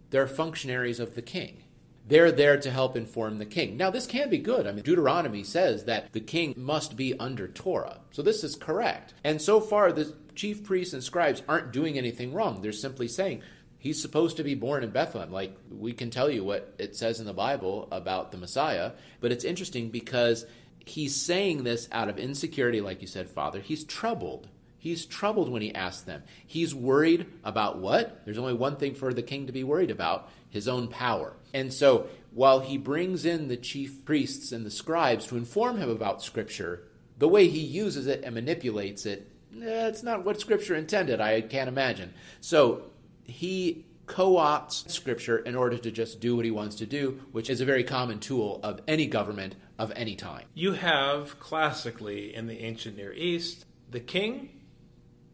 they're 0.10 0.27
functionaries 0.27 1.00
of 1.00 1.15
the 1.15 1.22
king. 1.22 1.63
They're 2.09 2.31
there 2.31 2.59
to 2.59 2.71
help 2.71 2.97
inform 2.97 3.37
the 3.37 3.45
king. 3.45 3.77
Now, 3.77 3.91
this 3.91 4.07
can 4.07 4.31
be 4.31 4.39
good. 4.39 4.65
I 4.65 4.71
mean, 4.71 4.83
Deuteronomy 4.83 5.43
says 5.43 5.85
that 5.85 6.11
the 6.11 6.19
king 6.19 6.55
must 6.57 6.97
be 6.97 7.17
under 7.19 7.47
Torah. 7.47 7.99
So 8.09 8.23
this 8.23 8.43
is 8.43 8.55
correct. 8.55 9.13
And 9.23 9.39
so 9.39 9.61
far, 9.61 9.91
the 9.91 10.15
chief 10.33 10.63
priests 10.63 10.93
and 10.93 11.03
scribes 11.03 11.43
aren't 11.47 11.71
doing 11.71 11.99
anything 11.99 12.33
wrong. 12.33 12.61
They're 12.61 12.71
simply 12.71 13.07
saying, 13.07 13.43
he's 13.77 14.01
supposed 14.01 14.37
to 14.37 14.43
be 14.43 14.55
born 14.55 14.83
in 14.83 14.89
Bethlehem. 14.89 15.31
Like, 15.31 15.55
we 15.69 15.93
can 15.93 16.09
tell 16.09 16.31
you 16.31 16.43
what 16.43 16.73
it 16.79 16.95
says 16.95 17.19
in 17.19 17.27
the 17.27 17.33
Bible 17.33 17.87
about 17.91 18.31
the 18.31 18.37
Messiah. 18.37 18.93
But 19.21 19.31
it's 19.31 19.45
interesting 19.45 19.89
because 19.89 20.47
he's 20.83 21.15
saying 21.15 21.63
this 21.63 21.87
out 21.91 22.09
of 22.09 22.17
insecurity, 22.17 22.81
like 22.81 23.01
you 23.01 23.07
said, 23.07 23.29
Father. 23.29 23.59
He's 23.59 23.83
troubled. 23.83 24.47
He's 24.79 25.05
troubled 25.05 25.49
when 25.49 25.61
he 25.61 25.75
asks 25.75 26.03
them. 26.03 26.23
He's 26.47 26.73
worried 26.73 27.27
about 27.43 27.79
what? 27.79 28.21
There's 28.25 28.37
only 28.37 28.53
one 28.53 28.77
thing 28.77 28.95
for 28.95 29.13
the 29.13 29.21
king 29.21 29.45
to 29.47 29.51
be 29.51 29.63
worried 29.63 29.91
about 29.91 30.29
his 30.49 30.67
own 30.67 30.87
power. 30.87 31.33
And 31.53 31.73
so, 31.73 32.07
while 32.31 32.59
he 32.59 32.77
brings 32.77 33.25
in 33.25 33.47
the 33.47 33.57
chief 33.57 34.05
priests 34.05 34.51
and 34.51 34.65
the 34.65 34.71
scribes 34.71 35.25
to 35.27 35.37
inform 35.37 35.77
him 35.77 35.89
about 35.89 36.21
Scripture, 36.21 36.87
the 37.17 37.27
way 37.27 37.47
he 37.47 37.59
uses 37.59 38.07
it 38.07 38.23
and 38.23 38.35
manipulates 38.35 39.05
it, 39.05 39.31
eh, 39.55 39.87
it's 39.87 40.03
not 40.03 40.23
what 40.23 40.39
Scripture 40.39 40.75
intended, 40.75 41.19
I 41.19 41.41
can't 41.41 41.67
imagine. 41.67 42.13
So, 42.41 42.83
he 43.23 43.85
co 44.05 44.33
opts 44.35 44.89
Scripture 44.89 45.37
in 45.37 45.55
order 45.55 45.77
to 45.77 45.91
just 45.91 46.19
do 46.19 46.35
what 46.35 46.45
he 46.45 46.51
wants 46.51 46.75
to 46.77 46.85
do, 46.85 47.19
which 47.31 47.49
is 47.49 47.61
a 47.61 47.65
very 47.65 47.83
common 47.83 48.19
tool 48.19 48.59
of 48.63 48.81
any 48.87 49.07
government 49.07 49.55
of 49.77 49.91
any 49.95 50.15
time. 50.15 50.45
You 50.53 50.73
have 50.73 51.39
classically 51.39 52.35
in 52.35 52.47
the 52.47 52.59
ancient 52.59 52.97
Near 52.97 53.13
East 53.13 53.65
the 53.91 53.99
king 53.99 54.49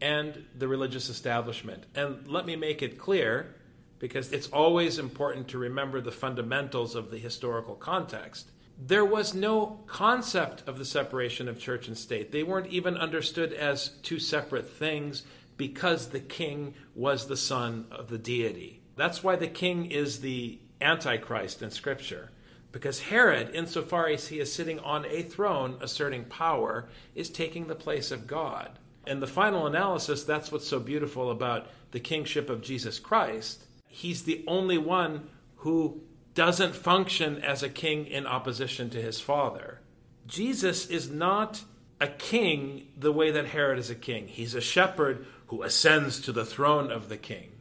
and 0.00 0.44
the 0.56 0.68
religious 0.68 1.08
establishment. 1.08 1.86
And 1.94 2.26
let 2.28 2.46
me 2.46 2.56
make 2.56 2.82
it 2.82 2.98
clear, 2.98 3.55
because 3.98 4.32
it's 4.32 4.48
always 4.48 4.98
important 4.98 5.48
to 5.48 5.58
remember 5.58 6.00
the 6.00 6.12
fundamentals 6.12 6.94
of 6.94 7.10
the 7.10 7.18
historical 7.18 7.74
context. 7.74 8.50
There 8.78 9.04
was 9.04 9.34
no 9.34 9.80
concept 9.86 10.62
of 10.68 10.78
the 10.78 10.84
separation 10.84 11.48
of 11.48 11.58
church 11.58 11.88
and 11.88 11.96
state. 11.96 12.30
They 12.30 12.42
weren't 12.42 12.72
even 12.72 12.96
understood 12.96 13.52
as 13.52 13.88
two 14.02 14.18
separate 14.18 14.68
things 14.68 15.22
because 15.56 16.08
the 16.08 16.20
king 16.20 16.74
was 16.94 17.26
the 17.26 17.36
son 17.36 17.86
of 17.90 18.10
the 18.10 18.18
deity. 18.18 18.82
That's 18.96 19.24
why 19.24 19.36
the 19.36 19.48
king 19.48 19.90
is 19.90 20.20
the 20.20 20.58
Antichrist 20.80 21.62
in 21.62 21.70
Scripture. 21.70 22.30
Because 22.70 23.00
Herod, 23.00 23.54
insofar 23.54 24.08
as 24.08 24.28
he 24.28 24.40
is 24.40 24.52
sitting 24.52 24.78
on 24.80 25.06
a 25.06 25.22
throne 25.22 25.78
asserting 25.80 26.24
power, 26.24 26.88
is 27.14 27.30
taking 27.30 27.66
the 27.66 27.74
place 27.74 28.10
of 28.10 28.26
God 28.26 28.78
in 29.06 29.20
the 29.20 29.26
final 29.26 29.66
analysis, 29.66 30.24
that's 30.24 30.50
what's 30.50 30.66
so 30.66 30.80
beautiful 30.80 31.30
about 31.30 31.68
the 31.92 32.00
kingship 32.00 32.50
of 32.50 32.62
Jesus 32.62 32.98
Christ. 32.98 33.64
He's 33.88 34.24
the 34.24 34.44
only 34.46 34.78
one 34.78 35.28
who 35.56 36.02
doesn't 36.34 36.76
function 36.76 37.42
as 37.42 37.62
a 37.62 37.68
king 37.68 38.06
in 38.06 38.26
opposition 38.26 38.90
to 38.90 39.00
his 39.00 39.20
father. 39.20 39.80
Jesus 40.26 40.86
is 40.86 41.10
not 41.10 41.64
a 42.00 42.08
king 42.08 42.88
the 42.96 43.12
way 43.12 43.30
that 43.30 43.46
Herod 43.46 43.78
is 43.78 43.90
a 43.90 43.94
king. 43.94 44.28
He's 44.28 44.54
a 44.54 44.60
shepherd 44.60 45.26
who 45.46 45.62
ascends 45.62 46.20
to 46.22 46.32
the 46.32 46.44
throne 46.44 46.90
of 46.90 47.08
the 47.08 47.16
king. 47.16 47.52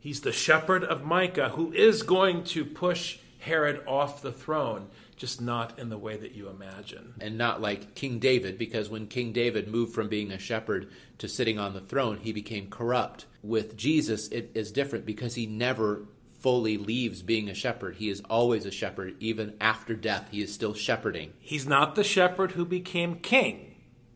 He's 0.00 0.20
the 0.20 0.32
shepherd 0.32 0.84
of 0.84 1.04
Micah 1.04 1.50
who 1.50 1.72
is 1.72 2.02
going 2.02 2.44
to 2.44 2.64
push 2.64 3.18
Herod 3.40 3.82
off 3.86 4.22
the 4.22 4.32
throne 4.32 4.88
just 5.16 5.40
not 5.40 5.78
in 5.78 5.88
the 5.88 5.98
way 5.98 6.16
that 6.16 6.34
you 6.34 6.48
imagine. 6.48 7.14
And 7.20 7.38
not 7.38 7.60
like 7.60 7.94
King 7.94 8.18
David, 8.18 8.58
because 8.58 8.88
when 8.88 9.06
King 9.06 9.32
David 9.32 9.68
moved 9.68 9.94
from 9.94 10.08
being 10.08 10.30
a 10.30 10.38
shepherd 10.38 10.90
to 11.18 11.28
sitting 11.28 11.58
on 11.58 11.72
the 11.72 11.80
throne, 11.80 12.18
he 12.18 12.32
became 12.32 12.68
corrupt. 12.68 13.26
With 13.42 13.76
Jesus, 13.76 14.28
it 14.28 14.50
is 14.54 14.72
different 14.72 15.06
because 15.06 15.34
he 15.34 15.46
never 15.46 16.06
fully 16.40 16.76
leaves 16.76 17.22
being 17.22 17.48
a 17.48 17.54
shepherd. 17.54 17.96
He 17.96 18.08
is 18.08 18.20
always 18.28 18.66
a 18.66 18.70
shepherd. 18.70 19.16
Even 19.20 19.54
after 19.60 19.94
death, 19.94 20.28
he 20.30 20.42
is 20.42 20.52
still 20.52 20.74
shepherding. 20.74 21.32
He's 21.40 21.66
not 21.66 21.94
the 21.94 22.04
shepherd 22.04 22.52
who 22.52 22.64
became 22.64 23.16
king. 23.16 23.74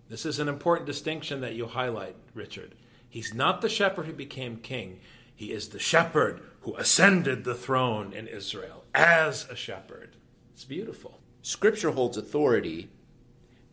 This 0.09 0.27
is 0.27 0.39
an 0.39 0.49
important 0.49 0.87
distinction 0.87 1.41
that 1.41 1.55
you 1.55 1.67
highlight, 1.67 2.17
Richard. 2.35 2.75
He's 3.09 3.33
not 3.33 3.63
the 3.63 3.69
shepherd 3.69 4.07
who 4.07 4.13
became 4.13 4.57
king. 4.59 5.01
He 5.35 5.53
is 5.53 5.71
the 5.71 5.79
shepherd 5.79 6.41
who 6.63 6.77
ascended 6.77 7.45
the 7.45 7.55
throne 7.55 8.13
in 8.13 8.27
Israel 8.27 8.85
as 8.95 9.49
a 9.49 9.57
shepherd. 9.57 10.17
It's 10.61 10.67
beautiful. 10.67 11.19
Scripture 11.41 11.93
holds 11.93 12.19
authority, 12.19 12.91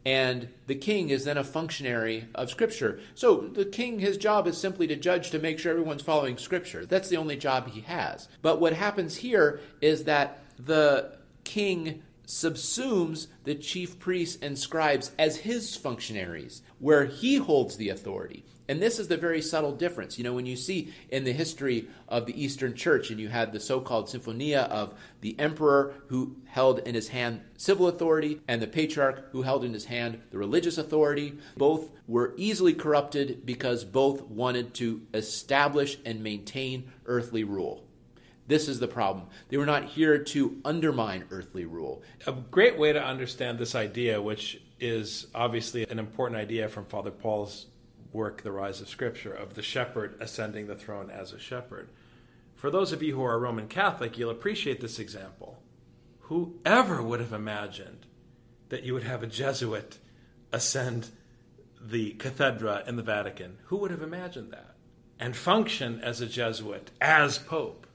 and 0.05 0.47
the 0.67 0.75
king 0.75 1.09
is 1.09 1.25
then 1.25 1.37
a 1.37 1.43
functionary 1.43 2.29
of 2.33 2.49
Scripture. 2.49 3.01
So 3.13 3.41
the 3.41 3.65
king, 3.65 3.99
his 3.99 4.15
job 4.15 4.47
is 4.47 4.57
simply 4.57 4.87
to 4.87 4.95
judge 4.95 5.29
to 5.31 5.39
make 5.39 5.59
sure 5.59 5.73
everyone's 5.73 6.01
following 6.01 6.37
Scripture. 6.37 6.85
That's 6.85 7.09
the 7.09 7.17
only 7.17 7.35
job 7.35 7.71
he 7.71 7.81
has. 7.81 8.29
But 8.41 8.61
what 8.61 8.71
happens 8.71 9.17
here 9.17 9.59
is 9.81 10.05
that 10.05 10.41
the 10.57 11.17
king 11.43 12.03
subsumes 12.27 13.27
the 13.45 13.55
chief 13.55 13.97
priests 13.97 14.37
and 14.41 14.59
scribes 14.59 15.11
as 15.17 15.37
his 15.37 15.75
functionaries, 15.75 16.61
where 16.77 17.05
he 17.05 17.37
holds 17.37 17.77
the 17.77 17.89
authority. 17.89 18.45
And 18.69 18.81
this 18.81 18.99
is 18.99 19.07
the 19.07 19.15
very 19.15 19.41
subtle 19.41 19.71
difference. 19.71 20.17
You 20.17 20.25
know, 20.25 20.33
when 20.33 20.45
you 20.45 20.57
see 20.57 20.93
in 21.09 21.23
the 21.23 21.31
history 21.31 21.87
of 22.09 22.25
the 22.25 22.43
Eastern 22.43 22.75
Church, 22.75 23.09
and 23.09 23.19
you 23.19 23.29
had 23.29 23.53
the 23.53 23.61
so 23.61 23.79
called 23.79 24.09
symphonia 24.09 24.63
of 24.63 24.93
the 25.21 25.39
emperor 25.39 25.93
who 26.07 26.35
held 26.45 26.79
in 26.79 26.93
his 26.93 27.07
hand 27.07 27.41
civil 27.55 27.87
authority 27.87 28.41
and 28.47 28.61
the 28.61 28.67
patriarch 28.67 29.31
who 29.31 29.43
held 29.43 29.63
in 29.63 29.73
his 29.73 29.85
hand 29.85 30.21
the 30.31 30.37
religious 30.37 30.77
authority, 30.77 31.37
both 31.55 31.91
were 32.07 32.33
easily 32.35 32.73
corrupted 32.73 33.45
because 33.45 33.85
both 33.85 34.21
wanted 34.23 34.73
to 34.73 35.01
establish 35.13 35.97
and 36.05 36.21
maintain 36.21 36.91
earthly 37.05 37.45
rule. 37.45 37.86
This 38.47 38.67
is 38.67 38.79
the 38.79 38.87
problem. 38.87 39.27
They 39.49 39.57
were 39.57 39.65
not 39.65 39.85
here 39.85 40.17
to 40.17 40.61
undermine 40.63 41.25
earthly 41.31 41.65
rule. 41.65 42.01
A 42.25 42.31
great 42.31 42.77
way 42.77 42.93
to 42.93 43.03
understand 43.03 43.59
this 43.59 43.75
idea, 43.75 44.21
which 44.21 44.61
is 44.79 45.27
obviously 45.35 45.85
an 45.87 45.99
important 45.99 46.39
idea 46.39 46.69
from 46.69 46.85
Father 46.85 47.11
Paul's 47.11 47.67
work, 48.13 48.43
The 48.43 48.51
Rise 48.51 48.79
of 48.79 48.87
Scripture, 48.87 49.33
of 49.33 49.55
the 49.55 49.61
shepherd 49.61 50.15
ascending 50.21 50.67
the 50.67 50.75
throne 50.75 51.09
as 51.09 51.33
a 51.33 51.39
shepherd. 51.39 51.89
For 52.55 52.71
those 52.71 52.91
of 52.91 53.03
you 53.03 53.15
who 53.15 53.23
are 53.23 53.37
Roman 53.37 53.67
Catholic, 53.67 54.17
you'll 54.17 54.29
appreciate 54.29 54.81
this 54.81 54.97
example. 54.97 55.61
Whoever 56.21 57.01
would 57.03 57.19
have 57.19 57.33
imagined 57.33 58.05
that 58.69 58.83
you 58.83 58.93
would 58.93 59.03
have 59.03 59.23
a 59.23 59.27
Jesuit 59.27 59.97
ascend 60.51 61.09
the 61.81 62.11
cathedra 62.11 62.83
in 62.87 62.95
the 62.95 63.03
Vatican? 63.03 63.57
Who 63.65 63.77
would 63.77 63.91
have 63.91 64.01
imagined 64.01 64.51
that? 64.51 64.75
And 65.19 65.35
function 65.35 65.99
as 66.01 66.21
a 66.21 66.25
Jesuit, 66.25 66.91
as 67.01 67.37
Pope. 67.37 67.86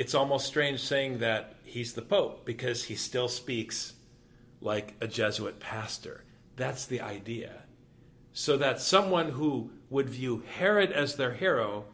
It's 0.00 0.14
almost 0.14 0.46
strange 0.46 0.80
saying 0.80 1.18
that 1.18 1.56
he's 1.62 1.92
the 1.92 2.00
Pope 2.00 2.46
because 2.46 2.84
he 2.84 2.94
still 2.94 3.28
speaks 3.28 3.92
like 4.62 4.94
a 4.98 5.06
Jesuit 5.06 5.60
pastor. 5.60 6.24
That's 6.56 6.86
the 6.86 7.02
idea. 7.02 7.64
So 8.32 8.56
that 8.56 8.80
someone 8.80 9.32
who 9.32 9.72
would 9.90 10.08
view 10.08 10.42
Herod 10.56 10.90
as 10.90 11.16
their 11.16 11.34
hero, 11.34 11.84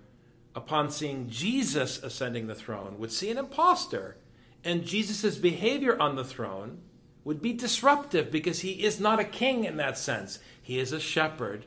upon 0.54 0.92
seeing 0.92 1.28
Jesus 1.28 2.00
ascending 2.00 2.46
the 2.46 2.54
throne, 2.54 2.96
would 3.00 3.10
see 3.10 3.28
an 3.28 3.38
impostor. 3.38 4.18
And 4.62 4.86
Jesus' 4.86 5.36
behavior 5.36 6.00
on 6.00 6.14
the 6.14 6.22
throne 6.22 6.82
would 7.24 7.42
be 7.42 7.54
disruptive 7.54 8.30
because 8.30 8.60
he 8.60 8.84
is 8.84 9.00
not 9.00 9.18
a 9.18 9.24
king 9.24 9.64
in 9.64 9.78
that 9.78 9.98
sense. 9.98 10.38
He 10.62 10.78
is 10.78 10.92
a 10.92 11.00
shepherd 11.00 11.66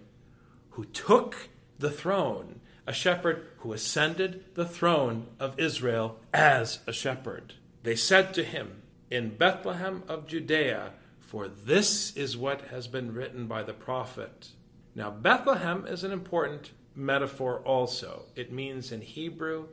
who 0.70 0.86
took 0.86 1.50
the 1.80 1.92
throne, 1.92 2.59
a 2.86 2.94
shepherd 2.94 3.48
who 3.58 3.74
ascended 3.74 4.46
the 4.56 4.66
throne 4.66 5.28
of 5.40 5.60
Israel 5.60 6.20
as 6.34 6.80
a 6.88 6.94
shepherd. 6.94 7.56
They 7.84 7.96
said 7.96 8.34
to 8.34 8.44
him, 8.44 8.82
In 9.10 9.36
Bethlehem 9.36 10.04
of 10.08 10.28
Judea, 10.28 10.94
for 11.20 11.48
this 11.48 12.16
is 12.16 12.38
what 12.38 12.68
has 12.68 12.88
been 12.88 13.14
written 13.14 13.48
by 13.48 13.64
the 13.64 13.74
prophet. 13.74 14.50
Now, 14.96 15.12
Bethlehem 15.12 15.86
is 15.86 16.04
an 16.04 16.12
important 16.12 16.72
metaphor 16.96 17.60
also. 17.60 18.26
It 18.36 18.52
means 18.52 18.92
in 18.92 19.02
Hebrew 19.02 19.68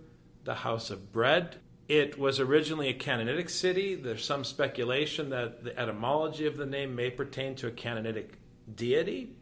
the 0.44 0.56
house 0.56 0.90
of 0.90 1.12
bread 1.12 1.56
it 1.88 2.18
was 2.18 2.40
originally 2.40 2.88
a 2.88 2.94
Canaanitic 2.94 3.48
city. 3.48 3.94
There's 3.94 4.24
some 4.24 4.42
speculation 4.42 5.30
that 5.30 5.62
the 5.62 5.78
etymology 5.78 6.46
of 6.46 6.56
the 6.56 6.66
name 6.66 6.96
may 6.96 7.10
pertain 7.10 7.54
to 7.56 7.68
a 7.68 7.70
Canaanitic 7.70 8.38
deity. 8.72 9.36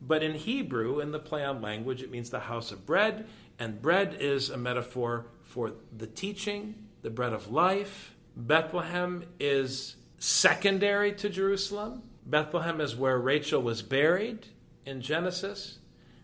But 0.00 0.22
in 0.22 0.34
Hebrew, 0.34 1.00
in 1.00 1.12
the 1.12 1.18
play 1.18 1.44
on 1.44 1.60
language, 1.60 2.02
it 2.02 2.10
means 2.10 2.30
the 2.30 2.40
house 2.40 2.72
of 2.72 2.86
bread. 2.86 3.26
And 3.58 3.82
bread 3.82 4.16
is 4.18 4.48
a 4.48 4.56
metaphor 4.56 5.26
for 5.42 5.72
the 5.96 6.06
teaching, 6.06 6.86
the 7.02 7.10
bread 7.10 7.32
of 7.32 7.50
life. 7.50 8.14
Bethlehem 8.36 9.24
is 9.38 9.96
secondary 10.18 11.12
to 11.14 11.28
Jerusalem. 11.28 12.02
Bethlehem 12.24 12.80
is 12.80 12.96
where 12.96 13.18
Rachel 13.18 13.60
was 13.60 13.82
buried 13.82 14.46
in 14.86 15.02
Genesis. 15.02 15.78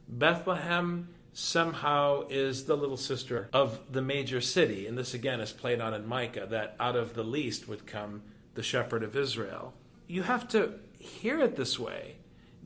Bethlehem 0.09 1.09
somehow 1.33 2.27
is 2.31 2.65
the 2.65 2.77
little 2.77 2.97
sister 2.97 3.51
of 3.53 3.81
the 3.93 4.01
major 4.01 4.41
city. 4.41 4.87
And 4.87 4.97
this 4.97 5.13
again 5.13 5.41
is 5.41 5.53
played 5.53 5.81
on 5.81 5.93
in 5.93 6.07
Micah 6.07 6.47
that 6.49 6.77
out 6.81 6.97
of 6.97 7.15
the 7.15 7.25
least 7.25 7.69
would 7.69 7.87
come 7.87 8.23
the 8.55 8.63
shepherd 8.63 9.03
of 9.03 9.17
Israel. 9.17 9.75
You 10.07 10.23
have 10.23 10.49
to 10.49 10.75
hear 10.99 11.41
it 11.41 11.57
this 11.57 11.79
way 11.79 12.16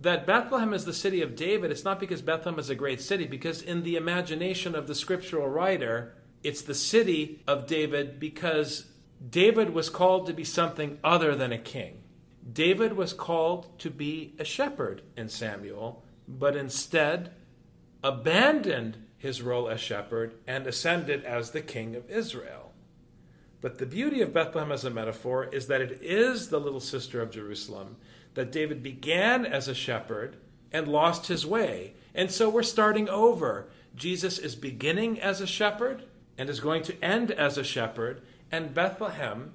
that 0.00 0.26
Bethlehem 0.26 0.72
is 0.72 0.84
the 0.84 0.94
city 0.94 1.20
of 1.22 1.36
David. 1.36 1.70
It's 1.70 1.84
not 1.84 2.00
because 2.00 2.22
Bethlehem 2.22 2.58
is 2.58 2.70
a 2.70 2.74
great 2.74 3.00
city, 3.00 3.26
because 3.26 3.62
in 3.62 3.82
the 3.82 3.96
imagination 3.96 4.74
of 4.74 4.86
the 4.86 4.94
scriptural 4.94 5.48
writer, 5.48 6.14
it's 6.42 6.62
the 6.62 6.74
city 6.74 7.42
of 7.46 7.66
David 7.66 8.18
because 8.18 8.86
David 9.28 9.74
was 9.74 9.90
called 9.90 10.26
to 10.26 10.32
be 10.32 10.44
something 10.44 10.98
other 11.04 11.34
than 11.34 11.52
a 11.52 11.58
king. 11.58 12.02
David 12.50 12.94
was 12.94 13.12
called 13.12 13.78
to 13.80 13.90
be 13.90 14.34
a 14.38 14.44
shepherd 14.44 15.02
in 15.16 15.28
Samuel, 15.28 16.02
but 16.26 16.56
instead 16.56 17.32
abandoned 18.02 18.96
his 19.18 19.42
role 19.42 19.68
as 19.68 19.80
shepherd 19.80 20.32
and 20.46 20.66
ascended 20.66 21.22
as 21.24 21.50
the 21.50 21.60
king 21.60 21.94
of 21.94 22.10
Israel. 22.10 22.72
But 23.60 23.76
the 23.76 23.84
beauty 23.84 24.22
of 24.22 24.32
Bethlehem 24.32 24.72
as 24.72 24.86
a 24.86 24.90
metaphor 24.90 25.44
is 25.44 25.66
that 25.66 25.82
it 25.82 26.00
is 26.00 26.48
the 26.48 26.58
little 26.58 26.80
sister 26.80 27.20
of 27.20 27.30
Jerusalem, 27.30 27.96
that 28.34 28.52
David 28.52 28.82
began 28.82 29.44
as 29.44 29.68
a 29.68 29.74
shepherd 29.74 30.36
and 30.72 30.88
lost 30.88 31.26
his 31.26 31.46
way. 31.46 31.94
And 32.14 32.30
so 32.30 32.48
we're 32.48 32.62
starting 32.62 33.08
over. 33.08 33.68
Jesus 33.94 34.38
is 34.38 34.54
beginning 34.54 35.20
as 35.20 35.40
a 35.40 35.46
shepherd 35.46 36.04
and 36.38 36.48
is 36.48 36.60
going 36.60 36.82
to 36.84 37.04
end 37.04 37.30
as 37.30 37.58
a 37.58 37.64
shepherd, 37.64 38.22
and 38.50 38.72
Bethlehem, 38.72 39.52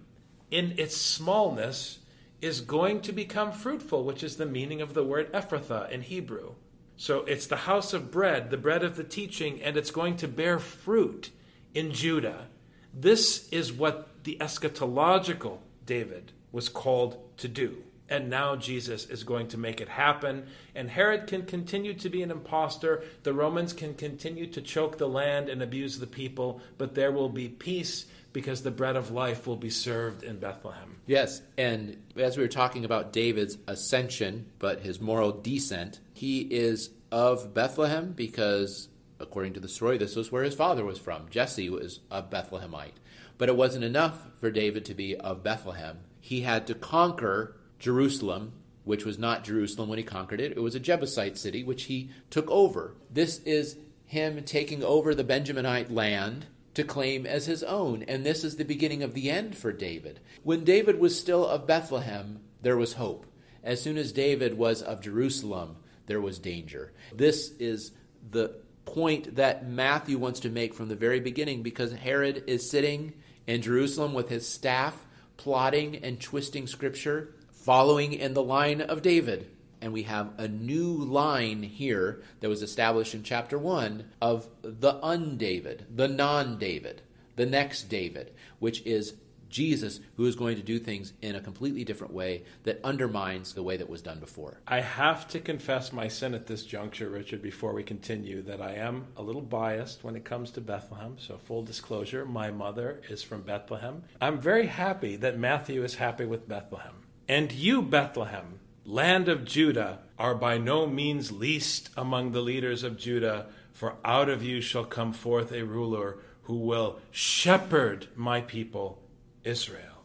in 0.52 0.76
its 0.78 0.96
smallness, 0.96 2.00
is 2.42 2.62
going 2.62 3.02
to 3.02 3.12
become 3.12 3.52
fruitful, 3.52 4.04
which 4.04 4.24
is 4.24 4.38
the 4.38 4.46
meaning 4.46 4.82
of 4.82 4.94
the 4.94 5.04
word 5.04 5.32
Ephrathah 5.34 5.90
in 5.90 6.02
Hebrew. 6.02 6.54
So 6.96 7.20
it's 7.22 7.48
the 7.48 7.56
house 7.56 7.94
of 7.94 8.12
bread, 8.12 8.52
the 8.52 8.58
bread 8.58 8.84
of 8.84 8.96
the 8.96 9.04
teaching, 9.04 9.62
and 9.62 9.76
it's 9.76 9.92
going 9.92 10.18
to 10.18 10.28
bear 10.28 10.60
fruit 10.60 11.32
in 11.74 11.92
Judah. 11.92 12.48
This 12.94 13.50
is 13.50 13.74
what 13.74 14.24
the 14.24 14.38
eschatological 14.40 15.60
David 15.86 16.32
was 16.52 16.70
called 16.70 17.18
to 17.38 17.48
do. 17.48 17.84
And 18.10 18.30
now 18.30 18.56
Jesus 18.56 19.08
is 19.08 19.24
going 19.24 19.48
to 19.50 19.58
make 19.58 19.82
it 19.82 19.90
happen. 19.90 20.46
And 20.76 20.90
Herod 20.90 21.28
can 21.28 21.46
continue 21.46 21.94
to 21.96 22.10
be 22.10 22.22
an 22.22 22.32
impostor. 22.32 23.04
The 23.24 23.34
Romans 23.34 23.74
can 23.74 23.96
continue 23.96 24.48
to 24.48 24.62
choke 24.62 24.98
the 24.98 25.08
land 25.08 25.50
and 25.50 25.62
abuse 25.62 25.98
the 25.98 26.08
people, 26.08 26.62
but 26.78 26.94
there 26.94 27.12
will 27.12 27.30
be 27.30 27.50
peace 27.50 28.06
because 28.32 28.62
the 28.62 28.72
bread 28.72 28.96
of 28.96 29.12
life 29.12 29.48
will 29.48 29.56
be 29.56 29.70
served 29.70 30.22
in 30.24 30.38
Bethlehem. 30.38 30.98
Yes, 31.08 31.42
and 31.58 31.96
as 32.18 32.36
we 32.36 32.44
were 32.44 32.50
talking 32.50 32.84
about 32.84 33.14
David's 33.14 33.58
ascension, 33.66 34.48
but 34.60 34.82
his 34.82 35.00
moral 35.00 35.32
descent, 35.32 36.00
he 36.14 36.42
is 36.42 36.90
of 37.12 37.54
Bethlehem 37.54 38.12
because, 38.12 38.90
according 39.20 39.54
to 39.54 39.62
the 39.62 39.70
story, 39.70 39.98
this 39.98 40.18
was 40.18 40.34
where 40.34 40.44
his 40.44 40.54
father 40.54 40.84
was 40.84 41.00
from. 41.00 41.30
Jesse 41.30 41.70
was 41.70 42.02
a 42.12 42.22
Bethlehemite. 42.22 43.00
But 43.38 43.50
it 43.50 43.56
wasn't 43.56 43.86
enough 43.86 44.28
for 44.40 44.52
David 44.52 44.86
to 44.86 44.94
be 44.94 45.16
of 45.16 45.44
Bethlehem. 45.44 46.00
He 46.20 46.42
had 46.42 46.68
to 46.68 46.76
conquer 46.76 47.56
Jerusalem, 47.86 48.54
which 48.84 49.06
was 49.06 49.20
not 49.20 49.44
Jerusalem 49.44 49.90
when 49.90 50.00
he 50.00 50.04
conquered 50.04 50.42
it. 50.42 50.54
It 50.54 50.60
was 50.64 50.74
a 50.74 50.80
Jebusite 50.80 51.38
city, 51.38 51.64
which 51.64 51.84
he 51.84 52.10
took 52.32 52.50
over. 52.50 52.96
This 53.12 53.38
is 53.44 53.78
him 54.08 54.44
taking 54.44 54.84
over 54.84 55.14
the 55.14 55.24
Benjaminite 55.24 55.92
land 55.92 56.48
to 56.74 56.84
claim 56.84 57.28
as 57.28 57.46
his 57.46 57.62
own. 57.62 58.02
And 58.08 58.26
this 58.26 58.44
is 58.44 58.56
the 58.56 58.66
beginning 58.66 59.04
of 59.04 59.14
the 59.14 59.30
end 59.30 59.56
for 59.56 59.72
David. 59.72 60.20
When 60.42 60.64
David 60.64 61.00
was 61.00 61.20
still 61.20 61.46
of 61.46 61.68
Bethlehem, 61.68 62.40
there 62.64 62.76
was 62.76 62.94
hope. 62.94 63.28
As 63.64 63.84
soon 63.84 64.00
as 64.00 64.12
David 64.12 64.58
was 64.58 64.82
of 64.82 65.00
Jerusalem, 65.00 65.76
there 66.08 66.20
was 66.20 66.40
danger. 66.40 66.92
This 67.14 67.52
is 67.60 67.92
the 68.32 68.56
point 68.86 69.36
that 69.36 69.70
Matthew 69.70 70.18
wants 70.18 70.40
to 70.40 70.50
make 70.50 70.74
from 70.74 70.88
the 70.88 70.96
very 70.96 71.20
beginning 71.20 71.62
because 71.62 71.94
Herod 71.94 72.46
is 72.48 72.68
sitting 72.68 73.14
in 73.46 73.62
Jerusalem 73.62 74.16
with 74.16 74.30
his 74.30 74.50
staff, 74.50 75.06
plotting 75.38 75.98
and 75.98 76.20
twisting 76.20 76.66
scripture, 76.66 77.36
following 77.66 78.14
in 78.14 78.36
the 78.36 78.44
line 78.44 78.80
of 78.80 79.02
David 79.02 79.50
and 79.82 79.92
we 79.92 80.04
have 80.04 80.32
a 80.38 80.48
new 80.48 80.94
line 80.94 81.64
here 81.64 82.22
that 82.40 82.48
was 82.48 82.62
established 82.62 83.16
in 83.16 83.24
chapter 83.24 83.58
1 83.58 84.06
of 84.22 84.48
the 84.62 85.04
un-David, 85.04 85.88
the 85.94 86.08
non-David, 86.08 87.02
the 87.36 87.46
next 87.48 87.90
David, 87.90 88.32
which 88.60 88.84
is 88.86 89.16
Jesus 89.50 90.00
who 90.16 90.26
is 90.26 90.36
going 90.36 90.58
to 90.58 90.62
do 90.62 90.78
things 90.78 91.14
in 91.24 91.34
a 91.34 91.42
completely 91.42 91.84
different 91.84 92.14
way 92.14 92.44
that 92.64 92.80
undermines 92.84 93.54
the 93.54 93.64
way 93.64 93.78
that 93.78 93.90
was 93.90 94.04
done 94.04 94.20
before. 94.20 94.60
I 94.68 94.82
have 94.82 95.28
to 95.30 95.40
confess 95.40 95.92
my 95.92 96.08
sin 96.08 96.36
at 96.36 96.46
this 96.46 96.66
juncture, 96.66 97.10
Richard, 97.10 97.42
before 97.42 97.74
we 97.74 97.82
continue, 97.82 98.44
that 98.44 98.62
I 98.62 98.76
am 98.76 99.08
a 99.18 99.24
little 99.24 99.42
biased 99.42 100.04
when 100.04 100.16
it 100.16 100.24
comes 100.24 100.52
to 100.52 100.62
Bethlehem. 100.62 101.16
So, 101.18 101.38
full 101.38 101.64
disclosure, 101.64 102.26
my 102.26 102.52
mother 102.52 103.02
is 103.10 103.24
from 103.24 103.42
Bethlehem. 103.42 104.04
I'm 104.22 104.40
very 104.40 104.68
happy 104.68 105.16
that 105.16 105.40
Matthew 105.40 105.84
is 105.84 105.96
happy 105.96 106.26
with 106.26 106.48
Bethlehem. 106.48 107.05
And 107.28 107.52
you, 107.52 107.82
Bethlehem, 107.82 108.60
land 108.86 109.28
of 109.28 109.46
Judah, 109.46 110.00
are 110.18 110.36
by 110.36 110.58
no 110.58 110.86
means 110.86 111.32
least 111.32 111.90
among 111.98 112.32
the 112.32 112.42
leaders 112.42 112.84
of 112.84 112.98
Judah, 112.98 113.48
for 113.74 113.96
out 114.06 114.30
of 114.30 114.44
you 114.44 114.62
shall 114.62 114.86
come 114.86 115.12
forth 115.12 115.52
a 115.52 115.66
ruler 115.66 116.18
who 116.44 116.58
will 116.58 117.00
shepherd 117.12 118.08
my 118.16 118.42
people, 118.42 119.02
Israel. 119.44 120.04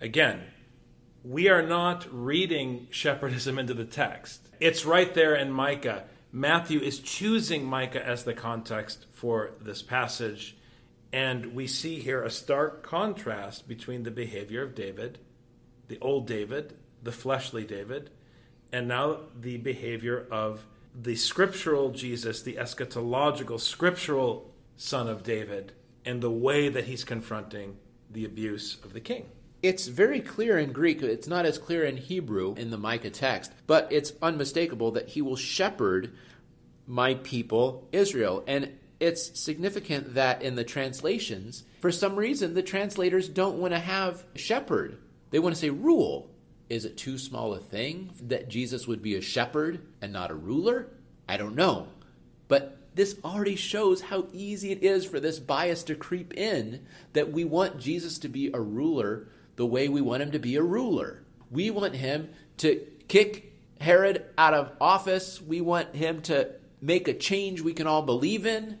Again, 0.00 0.42
we 1.22 1.48
are 1.48 1.62
not 1.62 2.06
reading 2.10 2.86
shepherdism 2.90 3.58
into 3.58 3.74
the 3.74 3.84
text. 3.84 4.48
It's 4.60 4.84
right 4.84 5.12
there 5.12 5.34
in 5.34 5.50
Micah. 5.52 6.04
Matthew 6.32 6.80
is 6.80 7.00
choosing 7.00 7.64
Micah 7.64 8.04
as 8.04 8.24
the 8.24 8.34
context 8.34 9.06
for 9.12 9.52
this 9.60 9.82
passage, 9.82 10.56
and 11.12 11.54
we 11.54 11.66
see 11.66 11.98
here 11.98 12.22
a 12.22 12.30
stark 12.30 12.82
contrast 12.82 13.68
between 13.68 14.02
the 14.02 14.10
behavior 14.10 14.62
of 14.62 14.74
David, 14.74 15.18
the 15.88 15.98
old 16.00 16.26
David, 16.26 16.74
the 17.02 17.12
fleshly 17.12 17.64
David, 17.64 18.10
and 18.72 18.88
now 18.88 19.20
the 19.38 19.56
behavior 19.58 20.26
of 20.30 20.66
the 20.94 21.16
scriptural 21.16 21.90
Jesus, 21.90 22.42
the 22.42 22.54
eschatological 22.54 23.60
scriptural 23.60 24.50
son 24.76 25.08
of 25.08 25.22
David. 25.22 25.72
and 26.06 26.22
the 26.22 26.30
way 26.30 26.68
that 26.68 26.84
he's 26.84 27.04
confronting 27.04 27.76
the 28.10 28.24
abuse 28.24 28.76
of 28.84 28.92
the 28.94 29.00
king. 29.00 29.26
It's 29.62 29.88
very 29.88 30.20
clear 30.20 30.56
in 30.56 30.72
Greek. 30.72 31.02
It's 31.02 31.26
not 31.26 31.44
as 31.44 31.58
clear 31.58 31.84
in 31.84 31.96
Hebrew 31.96 32.54
in 32.54 32.70
the 32.70 32.78
Micah 32.78 33.10
text, 33.10 33.52
but 33.66 33.88
it's 33.90 34.12
unmistakable 34.22 34.92
that 34.92 35.08
he 35.10 35.20
will 35.20 35.36
shepherd 35.36 36.12
my 36.86 37.14
people 37.14 37.88
Israel. 37.90 38.44
And 38.46 38.78
it's 39.00 39.38
significant 39.38 40.14
that 40.14 40.40
in 40.40 40.54
the 40.54 40.62
translations, 40.64 41.64
for 41.80 41.90
some 41.90 42.14
reason, 42.14 42.54
the 42.54 42.62
translators 42.62 43.28
don't 43.28 43.58
want 43.58 43.74
to 43.74 43.80
have 43.80 44.24
shepherd. 44.36 44.98
They 45.30 45.38
want 45.38 45.54
to 45.54 45.60
say 45.60 45.70
rule. 45.70 46.30
Is 46.68 46.84
it 46.84 46.96
too 46.96 47.16
small 47.16 47.54
a 47.54 47.60
thing 47.60 48.10
that 48.22 48.48
Jesus 48.48 48.88
would 48.88 49.00
be 49.00 49.14
a 49.14 49.20
shepherd 49.20 49.80
and 50.02 50.12
not 50.12 50.30
a 50.30 50.34
ruler? 50.34 50.88
I 51.28 51.36
don't 51.36 51.54
know. 51.54 51.88
But 52.48 52.78
this 52.94 53.16
already 53.24 53.56
shows 53.56 54.00
how 54.02 54.26
easy 54.32 54.72
it 54.72 54.82
is 54.82 55.04
for 55.04 55.20
this 55.20 55.38
bias 55.38 55.82
to 55.84 55.94
creep 55.94 56.34
in 56.34 56.84
that 57.12 57.30
we 57.30 57.44
want 57.44 57.78
Jesus 57.78 58.18
to 58.18 58.28
be 58.28 58.50
a 58.52 58.60
ruler 58.60 59.28
the 59.56 59.66
way 59.66 59.88
we 59.88 60.00
want 60.00 60.22
him 60.22 60.32
to 60.32 60.38
be 60.38 60.56
a 60.56 60.62
ruler. 60.62 61.22
We 61.50 61.70
want 61.70 61.94
him 61.94 62.30
to 62.58 62.86
kick 63.08 63.52
Herod 63.80 64.24
out 64.36 64.54
of 64.54 64.72
office. 64.80 65.40
We 65.40 65.60
want 65.60 65.94
him 65.94 66.22
to 66.22 66.50
make 66.80 67.06
a 67.08 67.14
change 67.14 67.60
we 67.60 67.74
can 67.74 67.86
all 67.86 68.02
believe 68.02 68.46
in. 68.46 68.78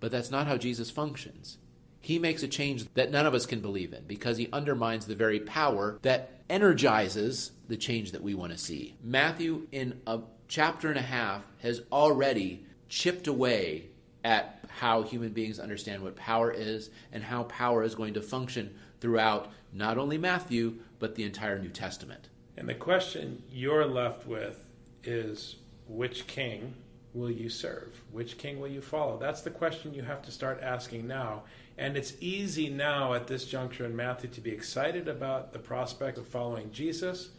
But 0.00 0.12
that's 0.12 0.30
not 0.30 0.46
how 0.46 0.56
Jesus 0.56 0.90
functions. 0.90 1.58
He 2.06 2.20
makes 2.20 2.44
a 2.44 2.46
change 2.46 2.86
that 2.94 3.10
none 3.10 3.26
of 3.26 3.34
us 3.34 3.46
can 3.46 3.58
believe 3.58 3.92
in 3.92 4.04
because 4.04 4.36
he 4.36 4.48
undermines 4.52 5.06
the 5.06 5.16
very 5.16 5.40
power 5.40 5.98
that 6.02 6.38
energizes 6.48 7.50
the 7.66 7.76
change 7.76 8.12
that 8.12 8.22
we 8.22 8.32
want 8.32 8.52
to 8.52 8.58
see. 8.58 8.94
Matthew, 9.02 9.66
in 9.72 10.00
a 10.06 10.20
chapter 10.46 10.88
and 10.88 10.98
a 11.00 11.02
half, 11.02 11.44
has 11.62 11.82
already 11.90 12.64
chipped 12.88 13.26
away 13.26 13.88
at 14.22 14.60
how 14.68 15.02
human 15.02 15.30
beings 15.30 15.58
understand 15.58 16.00
what 16.00 16.14
power 16.14 16.52
is 16.52 16.90
and 17.10 17.24
how 17.24 17.42
power 17.42 17.82
is 17.82 17.96
going 17.96 18.14
to 18.14 18.22
function 18.22 18.76
throughout 19.00 19.50
not 19.72 19.98
only 19.98 20.16
Matthew, 20.16 20.76
but 21.00 21.16
the 21.16 21.24
entire 21.24 21.58
New 21.58 21.70
Testament. 21.70 22.28
And 22.56 22.68
the 22.68 22.74
question 22.74 23.42
you're 23.50 23.84
left 23.84 24.28
with 24.28 24.70
is 25.02 25.56
which 25.88 26.28
king 26.28 26.74
will 27.16 27.30
you 27.30 27.48
serve? 27.48 28.04
Which 28.12 28.38
king 28.38 28.60
will 28.60 28.68
you 28.68 28.80
follow? 28.80 29.18
That's 29.18 29.40
the 29.40 29.50
question 29.50 29.94
you 29.94 30.02
have 30.02 30.22
to 30.22 30.30
start 30.30 30.60
asking 30.62 31.06
now. 31.06 31.44
And 31.78 31.96
it's 31.96 32.14
easy 32.20 32.68
now 32.68 33.14
at 33.14 33.26
this 33.26 33.46
juncture 33.46 33.86
in 33.86 33.96
Matthew 33.96 34.30
to 34.30 34.40
be 34.40 34.50
excited 34.50 35.08
about 35.08 35.52
the 35.52 35.58
prospect 35.58 36.18
of 36.18 36.26
following 36.26 36.70
Jesus. 36.70 37.30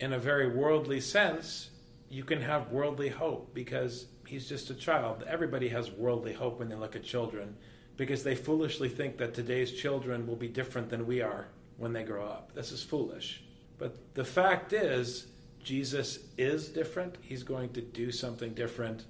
In 0.00 0.12
a 0.12 0.18
very 0.18 0.48
worldly 0.48 1.00
sense, 1.00 1.70
you 2.08 2.24
can 2.24 2.40
have 2.40 2.72
worldly 2.72 3.08
hope 3.08 3.54
because 3.54 4.06
he's 4.26 4.48
just 4.48 4.70
a 4.70 4.74
child. 4.74 5.24
Everybody 5.26 5.68
has 5.68 5.90
worldly 5.90 6.32
hope 6.32 6.58
when 6.58 6.68
they 6.68 6.74
look 6.74 6.96
at 6.96 7.04
children 7.04 7.56
because 7.96 8.22
they 8.22 8.34
foolishly 8.34 8.88
think 8.88 9.18
that 9.18 9.34
today's 9.34 9.72
children 9.72 10.26
will 10.26 10.36
be 10.36 10.48
different 10.48 10.90
than 10.90 11.06
we 11.06 11.22
are 11.22 11.48
when 11.76 11.92
they 11.92 12.02
grow 12.02 12.26
up. 12.26 12.54
This 12.54 12.72
is 12.72 12.82
foolish. 12.82 13.42
But 13.78 14.14
the 14.14 14.24
fact 14.24 14.72
is, 14.72 15.26
Jesus 15.66 16.20
is 16.38 16.68
different. 16.68 17.16
He's 17.22 17.42
going 17.42 17.70
to 17.70 17.80
do 17.80 18.12
something 18.12 18.54
different. 18.54 19.04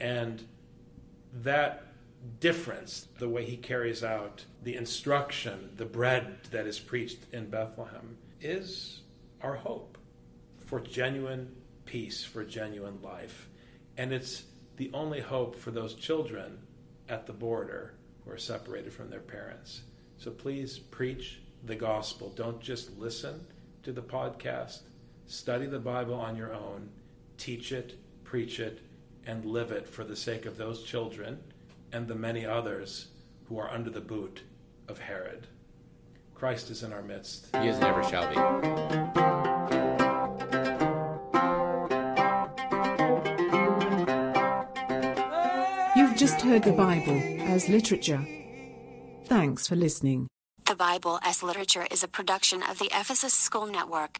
And 0.00 0.42
that 1.42 1.88
difference, 2.40 3.06
the 3.18 3.28
way 3.28 3.44
he 3.44 3.58
carries 3.58 4.02
out 4.02 4.46
the 4.62 4.76
instruction, 4.76 5.72
the 5.76 5.84
bread 5.84 6.38
that 6.52 6.66
is 6.66 6.78
preached 6.78 7.18
in 7.34 7.50
Bethlehem, 7.50 8.16
is 8.40 9.02
our 9.42 9.56
hope 9.56 9.98
for 10.64 10.80
genuine 10.80 11.54
peace, 11.84 12.24
for 12.24 12.44
genuine 12.44 13.02
life. 13.02 13.50
And 13.98 14.10
it's 14.10 14.44
the 14.78 14.90
only 14.94 15.20
hope 15.20 15.54
for 15.54 15.70
those 15.70 15.94
children 15.94 16.60
at 17.10 17.26
the 17.26 17.34
border 17.34 17.92
who 18.24 18.30
are 18.30 18.38
separated 18.38 18.94
from 18.94 19.10
their 19.10 19.20
parents. 19.20 19.82
So 20.16 20.30
please 20.30 20.78
preach 20.78 21.42
the 21.62 21.76
gospel. 21.76 22.32
Don't 22.34 22.62
just 22.62 22.96
listen 22.96 23.44
to 23.82 23.92
the 23.92 24.00
podcast. 24.00 24.78
Study 25.30 25.66
the 25.66 25.78
Bible 25.78 26.14
on 26.14 26.34
your 26.34 26.52
own, 26.52 26.88
teach 27.38 27.70
it, 27.70 27.96
preach 28.24 28.58
it, 28.58 28.80
and 29.24 29.44
live 29.44 29.70
it 29.70 29.88
for 29.88 30.02
the 30.02 30.16
sake 30.16 30.44
of 30.44 30.56
those 30.56 30.82
children 30.82 31.38
and 31.92 32.08
the 32.08 32.16
many 32.16 32.44
others 32.44 33.06
who 33.44 33.56
are 33.56 33.70
under 33.70 33.90
the 33.90 34.00
boot 34.00 34.42
of 34.88 34.98
Herod. 34.98 35.46
Christ 36.34 36.68
is 36.68 36.82
in 36.82 36.92
our 36.92 37.02
midst. 37.02 37.46
He 37.62 37.68
is 37.68 37.76
and 37.76 37.84
ever 37.84 38.02
shall 38.02 38.28
be. 38.28 38.34
You've 45.96 46.16
just 46.16 46.40
heard 46.40 46.64
the 46.64 46.72
Bible 46.72 47.22
as 47.42 47.68
literature. 47.68 48.26
Thanks 49.26 49.68
for 49.68 49.76
listening. 49.76 50.26
The 50.66 50.74
Bible 50.74 51.20
as 51.22 51.44
Literature 51.44 51.86
is 51.88 52.02
a 52.02 52.08
production 52.08 52.64
of 52.64 52.80
the 52.80 52.86
Ephesus 52.86 53.32
School 53.32 53.66
Network. 53.66 54.18